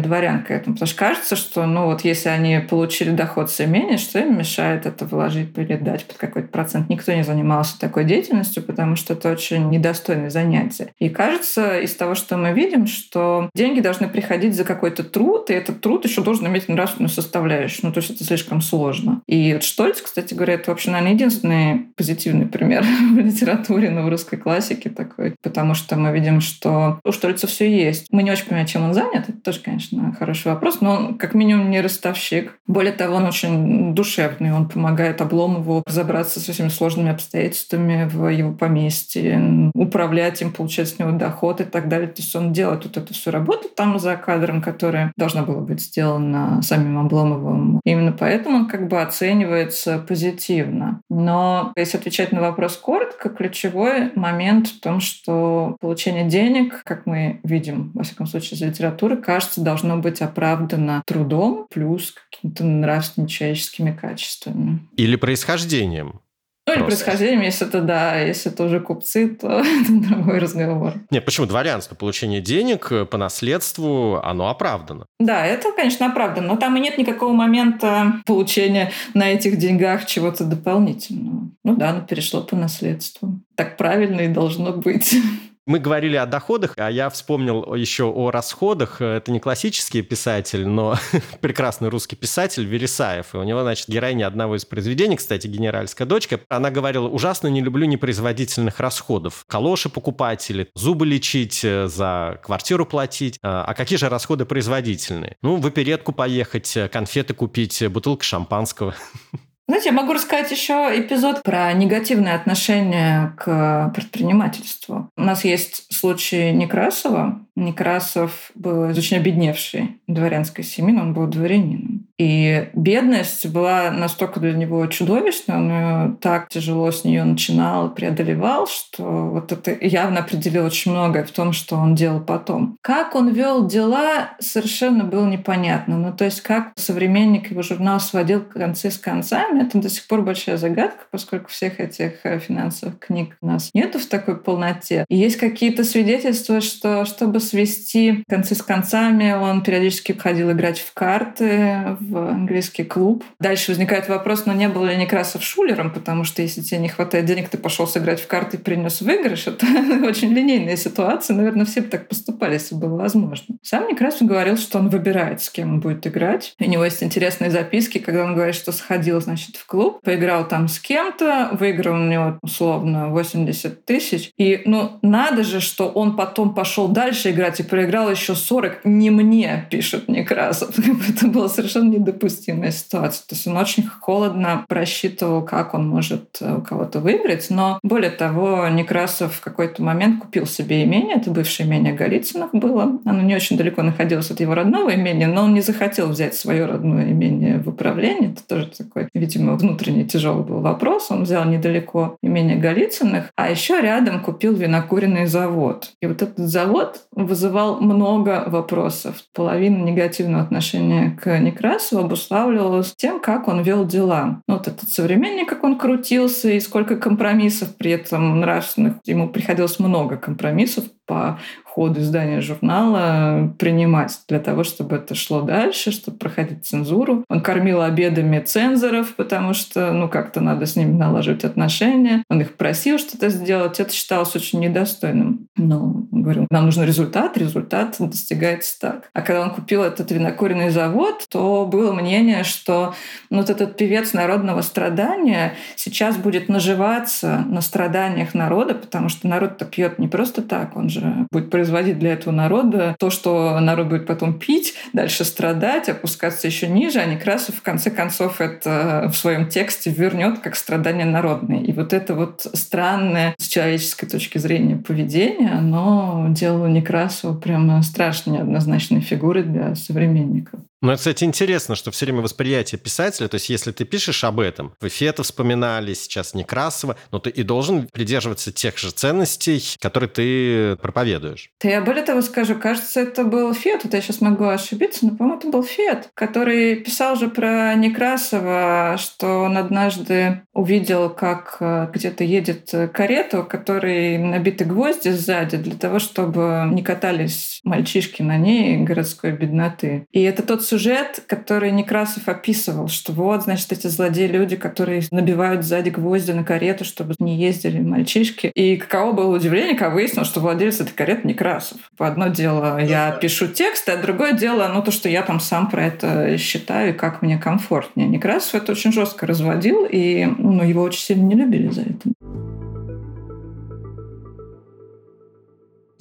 дворян 0.02 0.44
к 0.44 0.52
этому. 0.52 0.76
Потому 0.76 0.88
что 0.88 0.98
кажется, 0.98 1.36
что 1.36 1.66
ну 1.66 1.86
вот 1.86 2.04
если 2.04 2.30
они 2.30 2.60
получили 2.60 3.12
доход 3.12 3.50
с 3.50 3.62
имения, 3.62 3.98
что 3.98 4.20
им 4.20 4.38
мешает 4.38 4.86
это 4.86 5.06
вложить 5.06 5.58
или 5.58 5.76
дать 5.76 6.06
под 6.06 6.18
какой-то 6.18 6.48
процент. 6.50 6.90
Никто 6.90 7.14
не 7.14 7.24
занимался 7.24 7.80
такой 7.80 8.06
деятельностью, 8.06 8.64
потому 8.64 8.96
что 8.96 9.14
это 9.14 9.32
очень 9.32 9.70
недостойное 9.70 10.30
занятие. 10.30 10.94
И 11.00 11.10
кажется, 11.10 11.80
из 11.80 11.96
того, 11.96 12.16
что 12.16 12.38
мы 12.38 12.54
видим, 12.54 12.88
что 12.88 13.50
деньги 13.54 13.80
должны 13.80 14.08
приходить 14.08 14.56
за 14.56 14.64
какой-то 14.64 15.04
труд, 15.04 15.50
и 15.50 15.54
этот 15.54 15.82
труд 15.82 16.06
еще 16.06 16.22
должен 16.22 16.48
иметь 16.48 16.68
нравственную 16.70 17.10
составляющую. 17.10 17.88
Ну, 17.88 17.92
то 17.92 18.00
есть 18.00 18.12
это 18.12 18.24
слишком 18.24 18.62
сложно. 18.62 19.22
И 19.28 19.54
вот 19.54 19.64
Штольц, 19.64 20.02
кстати 20.02 20.34
говоря, 20.34 20.54
это 20.56 20.72
вообще, 20.72 20.92
наверное, 20.92 21.14
единственный 21.14 21.80
позитивный 21.96 22.46
пример 22.46 22.84
в 23.14 23.18
литературе, 23.18 23.90
но 23.90 24.04
в 24.04 24.10
русской 24.10 24.38
классике 24.38 24.90
такой. 24.90 25.36
Потому 25.42 25.74
что 25.74 25.96
мы 25.96 26.12
видим, 26.12 26.42
что 26.42 27.00
у 27.04 27.12
Штольца 27.12 27.48
все 27.48 27.70
есть. 27.70 28.08
Мы 28.12 28.24
не 28.24 28.32
очень 28.32 28.46
понимаем, 28.46 28.68
чем 28.68 28.84
он 28.84 28.94
занят. 28.94 29.30
Это 29.30 29.40
тоже, 29.50 29.62
конечно, 29.62 30.16
хороший 30.18 30.52
вопрос. 30.52 30.80
Но 30.80 30.92
он, 30.92 31.18
как 31.18 31.34
минимум, 31.34 31.72
не 31.72 31.82
ростовщик. 31.82 32.60
Более 32.68 32.94
того, 32.94 33.16
он 33.16 33.26
очень 33.26 33.96
душевный. 33.96 34.54
Он 34.54 34.70
помогает 34.70 35.22
Обломову 35.22 35.82
разобраться 35.88 36.40
со 36.40 36.54
всеми 36.54 36.68
сложными 36.68 37.10
обстоятельствами 37.10 38.08
в 38.08 38.28
его 38.28 38.52
поместье, 38.52 39.72
управлять 39.74 40.42
им, 40.44 40.52
получать 40.52 40.90
с 40.90 41.00
него 41.00 41.12
доход 41.12 41.62
и 41.62 41.64
так 41.64 41.88
далее. 41.90 42.08
То 42.08 42.22
есть 42.22 42.36
он 42.36 42.54
делает 42.54 42.84
вот 42.84 42.98
эту 42.98 43.14
всю 43.16 43.32
работу 43.32 43.70
там 43.76 43.98
за 43.98 44.16
кадром, 44.18 44.62
которая 44.62 45.12
должна 45.18 45.42
была 45.42 45.62
быть 45.62 45.82
сделана 45.82 46.62
самим 46.62 47.00
Обломовым. 47.00 47.80
Именно 47.86 48.12
поэтому 48.12 48.58
он 48.58 48.68
как 48.68 48.88
бы 48.88 49.02
оценивается 49.02 49.98
позитивно. 49.98 51.02
Но 51.10 51.74
если 51.76 51.98
отвечать 51.98 52.32
на 52.32 52.42
вопрос 52.42 52.78
коротко, 52.78 53.30
ключевой 53.30 54.12
момент 54.14 54.68
в 54.68 54.80
том, 54.80 55.00
что 55.00 55.76
получение 55.82 56.26
денег, 56.26 56.84
как 56.84 57.08
мы 57.08 57.40
видим, 57.44 57.92
во 57.96 58.04
всяком 58.04 58.28
случае, 58.28 58.58
из 58.58 58.62
литературы, 58.62 59.18
кажется, 59.18 59.39
должно 59.58 59.98
быть 59.98 60.22
оправдано 60.22 61.02
трудом 61.06 61.68
плюс 61.70 62.14
какими-то 62.32 62.64
нравственными 62.64 63.30
человеческими 63.30 63.92
качествами. 63.92 64.88
Или 64.96 65.16
происхождением. 65.16 66.22
Ну, 66.70 66.76
или 66.76 66.84
происхождением, 66.84 67.42
если 67.42 67.68
это, 67.68 67.82
да, 67.82 68.20
если 68.20 68.52
это 68.52 68.64
уже 68.64 68.80
купцы, 68.80 69.30
то 69.30 69.48
это 69.82 69.92
другой 69.92 70.38
разговор. 70.38 70.94
Нет, 71.10 71.26
почему? 71.26 71.48
Дворянство, 71.48 71.96
получение 71.96 72.42
денег 72.42 72.92
по 73.10 73.18
наследству, 73.18 74.22
оно 74.24 74.50
оправдано. 74.50 75.06
Да, 75.20 75.46
это, 75.46 75.72
конечно, 75.72 76.06
оправдано, 76.06 76.50
но 76.50 76.56
там 76.58 76.78
и 76.78 76.80
нет 76.80 76.98
никакого 76.98 77.34
момента 77.34 78.22
получения 78.26 78.92
на 79.14 79.32
этих 79.32 79.58
деньгах 79.58 80.06
чего-то 80.06 80.44
дополнительного. 80.44 81.50
Ну 81.64 81.76
да, 81.76 81.90
оно 81.90 82.02
перешло 82.02 82.42
по 82.42 82.56
наследству. 82.56 83.40
Так 83.56 83.78
правильно 83.78 84.22
и 84.22 84.28
должно 84.28 84.74
быть. 84.74 85.16
Мы 85.66 85.80
говорили 85.80 86.16
о 86.16 86.26
доходах, 86.26 86.74
а 86.78 86.90
я 86.90 87.10
вспомнил 87.10 87.76
еще 87.76 88.06
о 88.06 88.32
расходах. 88.32 89.02
Это 89.02 89.32
не 89.32 89.40
классический 89.40 90.02
писатель, 90.02 90.68
но 90.68 90.98
прекрасный 91.42 91.90
русский 91.90 92.16
писатель 92.16 92.66
Вересаев. 92.66 93.36
И 93.36 93.38
у 93.38 93.44
него, 93.44 93.62
значит, 93.62 93.88
героиня 93.88 94.28
одного 94.28 94.56
из 94.56 94.66
произведений, 94.66 95.16
кстати, 95.16 95.48
«Генеральская 95.48 96.08
дочка», 96.08 96.40
она 96.50 96.72
говорила, 96.72 97.08
ужасно 97.08 97.48
не 97.48 97.62
люблю 97.62 97.86
непроизводительных 97.86 98.80
расходов. 98.80 99.44
Калоши 99.48 99.90
покупать 99.90 100.50
или 100.50 100.70
зубы 100.74 101.06
лечить, 101.06 101.64
э, 101.64 101.88
за 101.88 102.40
квартиру 102.42 102.86
платить. 102.86 103.38
А, 103.44 103.64
а 103.66 103.74
какие 103.74 104.00
же 104.00 104.10
расходы 104.10 104.46
производительные? 104.46 105.38
Ну, 105.42 105.58
в 105.58 105.68
оперетку 105.68 106.14
поехать, 106.14 106.76
э, 106.78 106.88
конфеты 106.88 107.34
купить, 107.34 107.82
э, 107.82 107.90
бутылка 107.90 108.24
шампанского. 108.24 108.96
Знаете, 109.70 109.90
я 109.90 109.96
могу 109.96 110.14
рассказать 110.14 110.50
еще 110.50 110.74
эпизод 111.00 111.44
про 111.44 111.72
негативное 111.74 112.34
отношение 112.34 113.36
к 113.38 113.92
предпринимательству. 113.94 115.12
У 115.16 115.22
нас 115.22 115.46
есть 115.46 115.86
случай 115.94 116.52
Некрасова. 116.52 117.40
Некрасов 117.56 118.50
был 118.56 118.90
из 118.90 118.98
очень 118.98 119.18
обедневшей 119.18 120.02
дворянской 120.08 120.64
семьи, 120.64 120.92
но 120.92 121.04
он 121.04 121.14
был 121.14 121.28
дворянином. 121.28 122.09
И 122.20 122.68
бедность 122.74 123.48
была 123.48 123.92
настолько 123.92 124.42
для 124.42 124.52
него 124.52 124.86
чудовищной, 124.88 125.56
он 125.56 126.18
так 126.18 126.50
тяжело 126.50 126.92
с 126.92 127.06
нее 127.06 127.24
начинал, 127.24 127.90
преодолевал, 127.90 128.68
что 128.68 129.04
вот 129.04 129.54
это 129.54 129.76
явно 129.80 130.20
определило 130.20 130.66
очень 130.66 130.92
многое 130.92 131.24
в 131.24 131.32
том, 131.32 131.54
что 131.54 131.78
он 131.78 131.96
делал 131.96 132.20
потом. 132.20 132.78
Как 132.82 133.16
он 133.16 133.30
вел 133.30 133.66
дела, 133.66 134.32
совершенно 134.40 135.06
было 135.06 135.26
непонятно. 135.26 135.98
Ну, 135.98 136.14
то 136.14 136.26
есть 136.26 136.42
как 136.42 136.74
современник 136.76 137.52
его 137.52 137.62
журнал 137.62 138.02
сводил 138.02 138.42
концы 138.42 138.92
с 138.92 138.98
концами, 138.98 139.64
это 139.64 139.78
до 139.78 139.90
сих 139.90 140.06
пор 140.06 140.22
большая 140.22 140.58
загадка, 140.58 141.06
поскольку 141.12 141.50
всех 141.50 141.80
этих 141.80 142.26
э, 142.26 142.40
финансовых 142.40 143.00
книг 143.00 143.38
у 143.42 143.48
нас 143.48 143.70
нету 143.74 143.98
в 143.98 144.06
такой 144.08 144.36
полноте. 144.36 145.06
И 145.08 145.16
есть 145.16 145.38
какие-то 145.38 145.86
свидетельства, 145.86 146.60
что 146.60 147.06
чтобы 147.06 147.40
свести 147.40 148.26
концы 148.28 148.56
с 148.56 148.62
концами, 148.62 149.32
он 149.32 149.64
периодически 149.64 150.12
ходил 150.12 150.52
играть 150.52 150.80
в 150.80 150.94
карты, 150.94 151.98
в 152.10 152.18
английский 152.18 152.84
клуб. 152.84 153.24
Дальше 153.40 153.72
возникает 153.72 154.10
вопрос, 154.10 154.46
но 154.46 154.54
не 154.54 154.68
было 154.68 154.86
ли 154.86 154.98
Некрасов 154.98 155.44
шулером, 155.44 155.92
потому 155.92 156.24
что 156.24 156.42
если 156.42 156.62
тебе 156.62 156.80
не 156.80 156.90
хватает 156.90 157.26
денег, 157.26 157.50
ты 157.50 157.58
пошел 157.58 157.88
сыграть 157.88 158.20
в 158.20 158.28
карты 158.28 158.58
и 158.58 158.60
принес 158.60 159.02
выигрыш. 159.02 159.48
Это 159.48 159.66
очень 160.06 160.34
линейная 160.34 160.76
ситуация. 160.76 161.36
Наверное, 161.36 161.66
все 161.66 161.82
бы 161.82 161.88
так 161.88 162.08
поступали, 162.08 162.54
если 162.54 162.76
было 162.76 162.96
возможно. 162.98 163.56
Сам 163.62 163.88
Некрасов 163.88 164.28
говорил, 164.28 164.58
что 164.58 164.80
он 164.80 164.90
выбирает, 164.90 165.42
с 165.42 165.50
кем 165.50 165.74
он 165.74 165.80
будет 165.80 166.06
играть. 166.08 166.54
У 166.60 166.64
него 166.64 166.84
есть 166.86 167.04
интересные 167.04 167.52
записки, 167.52 168.00
когда 168.00 168.24
он 168.24 168.36
говорит, 168.36 168.56
что 168.56 168.72
сходил, 168.72 169.22
значит, 169.22 169.56
в 169.56 169.66
клуб, 169.66 170.02
поиграл 170.04 170.48
там 170.48 170.68
с 170.68 170.80
кем-то, 170.80 171.50
выиграл 171.52 171.96
у 171.96 172.06
него 172.06 172.40
условно 172.42 173.10
80 173.10 173.86
тысяч. 173.86 174.32
И, 174.38 174.62
ну, 174.66 175.00
надо 175.02 175.44
же, 175.44 175.60
что 175.60 175.90
он 175.90 176.16
потом 176.16 176.54
пошел 176.54 176.88
дальше 176.88 177.32
играть 177.32 177.60
и 177.60 177.64
проиграл 177.64 178.10
еще 178.10 178.36
40. 178.36 178.86
Не 178.86 179.10
мне, 179.10 179.68
пишет 179.70 180.08
Некрасов. 180.08 180.78
Это 181.10 181.28
было 181.28 181.48
совершенно 181.48 181.92
недопустимая 182.00 182.72
ситуация. 182.72 183.26
То 183.28 183.36
есть 183.36 183.48
он 183.48 183.58
очень 183.58 183.86
холодно 183.88 184.66
просчитывал, 184.68 185.44
как 185.44 185.74
он 185.74 185.88
может 185.88 186.38
э, 186.42 186.58
у 186.58 186.62
кого-то 186.62 187.00
выиграть. 187.00 187.48
Но 187.50 187.80
более 187.84 188.12
того, 188.12 188.68
Некрасов 188.70 189.36
в 189.36 189.42
какой-то 189.42 189.84
момент 189.84 190.22
купил 190.22 190.46
себе 190.46 190.84
имение. 190.84 191.16
Это 191.16 191.32
бывшее 191.32 191.68
имение 191.68 191.94
Голицынов 191.94 192.50
было. 192.54 193.00
Оно 193.06 193.22
не 193.22 193.36
очень 193.36 193.58
далеко 193.58 193.82
находилось 193.84 194.32
от 194.32 194.40
его 194.40 194.56
родного 194.56 194.94
имения, 194.96 195.28
но 195.28 195.44
он 195.44 195.54
не 195.54 195.62
захотел 195.62 196.08
взять 196.08 196.36
свое 196.36 196.66
родное 196.66 197.12
имение 197.12 197.60
в 197.60 197.70
управление. 197.70 198.32
Это 198.32 198.48
тоже 198.48 198.68
такой, 198.68 199.10
видимо, 199.14 199.56
внутренний 199.56 200.06
тяжелый 200.06 200.44
был 200.44 200.62
вопрос. 200.62 201.12
Он 201.12 201.24
взял 201.24 201.46
недалеко 201.46 202.18
имение 202.22 202.58
Голицыных, 202.58 203.32
а 203.36 203.50
еще 203.50 203.82
рядом 203.82 204.22
купил 204.22 204.54
винокуренный 204.54 205.26
завод. 205.26 205.92
И 206.02 206.08
вот 206.08 206.22
этот 206.22 206.38
завод 206.38 207.02
вызывал 207.12 207.80
много 207.82 208.44
вопросов. 208.48 209.24
Половина 209.34 209.84
негативного 209.84 210.44
отношения 210.44 211.18
к 211.22 211.38
Некрасову 211.40 211.89
Некрасов 211.90 212.06
обуславливалось 212.06 212.94
тем, 212.96 213.20
как 213.20 213.48
он 213.48 213.62
вел 213.62 213.86
дела. 213.86 214.42
Ну, 214.48 214.56
вот 214.56 214.68
этот 214.68 214.90
современник, 214.90 215.50
как 215.50 215.64
он 215.64 215.78
крутился, 215.78 216.50
и 216.50 216.60
сколько 216.60 216.98
компромиссов 216.98 217.76
при 217.76 217.92
этом 217.92 218.40
нравственных. 218.40 218.96
Ему 219.06 219.30
приходилось 219.30 219.80
много 219.80 220.18
компромиссов 220.18 220.86
по 221.10 221.40
ходу 221.66 222.02
издания 222.02 222.42
журнала 222.42 223.54
принимать 223.58 224.20
для 224.28 224.40
того, 224.40 224.64
чтобы 224.64 224.98
это 224.98 225.16
шло 225.16 225.42
дальше, 225.42 225.92
чтобы 225.92 226.18
проходить 226.18 226.66
цензуру. 226.66 227.24
Он 227.30 227.42
кормил 227.42 227.82
обедами 227.82 228.40
цензоров, 228.40 229.16
потому 229.16 229.54
что, 229.54 229.92
ну, 229.92 230.10
как-то 230.10 230.42
надо 230.42 230.66
с 230.66 230.76
ними 230.76 230.92
налаживать 230.92 231.46
отношения. 231.46 232.24
Он 232.30 232.42
их 232.42 232.56
просил 232.56 233.00
что-то 233.00 233.30
сделать. 233.30 233.80
Это 233.80 233.94
считалось 233.94 234.36
очень 234.36 234.60
недостойным. 234.60 235.48
Но, 235.56 236.06
говорю, 236.12 236.48
нам 236.52 236.66
нужен 236.66 236.84
результат, 236.84 237.38
результат 237.38 237.96
достигается 238.00 238.80
так. 238.80 239.10
А 239.14 239.22
когда 239.22 239.42
он 239.42 239.52
купил 239.52 239.84
этот 239.84 240.12
винокуренный 240.12 240.70
завод, 240.70 241.26
то 241.30 241.66
было 241.66 241.94
мнение, 241.94 242.44
что 242.44 242.94
ну, 243.30 243.38
вот 243.38 243.50
этот 243.50 243.78
певец 243.78 244.14
народного 244.14 244.62
страдания 244.62 245.54
сейчас 245.76 246.18
будет 246.18 246.50
наживаться 246.50 247.46
на 247.48 247.62
страданиях 247.62 248.34
народа, 248.34 248.74
потому 248.74 249.10
что 249.10 249.28
народ-то 249.28 249.66
пьет 249.66 249.98
не 249.98 250.08
просто 250.08 250.42
так, 250.42 250.76
он 250.76 250.90
же 250.90 250.99
будет 251.32 251.50
производить 251.50 252.00
для 252.00 252.14
этого 252.14 252.34
народа 252.34 252.96
то, 253.00 253.10
что 253.10 253.60
народ 253.60 253.88
будет 253.88 254.06
потом 254.06 254.40
пить, 254.40 254.76
дальше 254.94 255.24
страдать, 255.26 255.90
опускаться 255.90 256.48
еще 256.48 256.68
ниже, 256.68 257.00
а 257.00 257.06
Некрасов 257.06 257.56
в 257.56 257.62
конце 257.62 257.92
концов 257.92 258.42
это 258.42 259.10
в 259.12 259.18
своем 259.18 259.48
тексте 259.48 259.90
вернет 259.90 260.40
как 260.40 260.56
страдание 260.56 261.06
народное. 261.06 261.60
И 261.60 261.72
вот 261.72 261.94
это 261.94 262.16
вот 262.16 262.48
странное 262.54 263.36
с 263.38 263.48
человеческой 263.48 264.08
точки 264.08 264.38
зрения 264.38 264.76
поведение, 264.76 265.52
оно 265.52 266.28
делало 266.30 266.68
Некрасова 266.68 267.38
прямо 267.38 267.82
страшно 267.82 268.32
неоднозначной 268.32 269.02
фигурой 269.02 269.44
для 269.44 269.76
современников. 269.76 270.60
Ну, 270.82 270.96
кстати, 270.96 271.26
интересно, 271.26 271.76
что 271.76 271.92
все 271.92 272.06
время 272.06 272.22
восприятие 272.22 272.80
писателя, 272.80 273.28
то 273.28 273.36
есть 273.36 273.50
если 273.50 273.72
ты 273.72 273.84
пишешь 273.84 274.24
об 274.24 274.40
этом, 274.40 274.74
вы 274.80 274.88
Фета 274.88 275.24
вспоминали, 275.24 275.94
сейчас 275.94 276.34
Некрасова, 276.34 276.96
но 277.12 277.20
ты 277.20 277.30
и 277.32 277.44
должен 277.44 277.88
придерживаться 277.88 278.54
тех 278.54 278.78
же 278.78 278.92
ценностей, 278.92 279.62
которые 279.82 280.10
ты 280.10 280.78
проповедуешь. 280.78 281.50
Да 281.62 281.70
я 281.70 281.82
более 281.82 282.04
того 282.04 282.22
скажу, 282.22 282.56
кажется, 282.56 283.02
это 283.02 283.26
был 283.26 283.54
Фет, 283.54 283.84
вот 283.84 283.94
я 283.94 284.02
сейчас 284.02 284.22
могу 284.22 284.46
ошибиться, 284.46 285.06
но, 285.06 285.18
по-моему, 285.18 285.40
это 285.40 285.50
был 285.50 285.64
Фет, 285.64 286.12
который 286.14 286.78
писал 286.78 287.18
же 287.18 287.28
про 287.28 287.76
Некрасова, 287.76 288.96
что 288.98 289.40
он 289.40 289.58
однажды 289.58 290.44
увидел, 290.54 291.10
как 291.10 291.58
э, 291.60 291.90
где-то 291.94 292.24
едет 292.24 292.74
карету, 292.94 293.44
которой 293.44 294.18
набиты 294.18 294.64
гвозди 294.64 295.10
сзади 295.10 295.58
для 295.58 295.76
того, 295.76 296.00
чтобы 296.00 296.70
не 296.72 296.84
катались 296.84 297.60
мальчишки 297.66 298.22
на 298.22 298.38
ней 298.38 298.78
городской 298.78 299.34
бедноты. 299.34 300.06
И 300.12 300.22
это 300.22 300.42
тот 300.42 300.64
сюжет, 300.70 301.24
который 301.28 301.72
Некрасов 301.72 302.28
описывал, 302.28 302.88
что 302.88 303.12
вот, 303.12 303.44
значит, 303.44 303.72
эти 303.72 303.88
злодеи-люди, 303.88 304.56
которые 304.56 305.02
набивают 305.12 305.66
сзади 305.66 305.90
гвозди 305.90 306.32
на 306.32 306.44
карету, 306.44 306.86
чтобы 306.86 307.16
не 307.20 307.38
ездили 307.38 307.80
мальчишки. 307.80 308.52
И 308.54 308.78
каково 308.78 309.14
было 309.14 309.36
удивление, 309.36 309.76
когда 309.76 309.90
выяснилось, 309.90 310.28
что 310.28 310.40
владелец 310.40 310.80
этой 310.80 310.94
кареты 310.94 311.28
Некрасов. 311.28 311.78
Одно 311.98 312.28
дело, 312.28 312.80
я 312.80 313.12
пишу 313.12 313.48
текст, 313.48 313.90
а 313.90 313.98
другое 313.98 314.34
дело, 314.34 314.70
ну, 314.74 314.84
то, 314.84 314.92
что 314.92 315.10
я 315.10 315.24
там 315.24 315.40
сам 315.40 315.70
про 315.70 315.88
это 315.88 316.38
считаю, 316.38 316.94
и 316.94 316.98
как 316.98 317.22
мне 317.22 317.38
комфортнее. 317.38 318.08
Некрасов 318.08 318.56
это 318.56 318.74
очень 318.74 318.92
жестко 318.92 319.26
разводил, 319.26 319.86
и 319.90 320.26
ну, 320.26 320.64
его 320.64 320.84
очень 320.84 321.02
сильно 321.02 321.24
не 321.24 321.36
любили 321.36 321.70
за 321.70 321.82
это. 321.82 322.49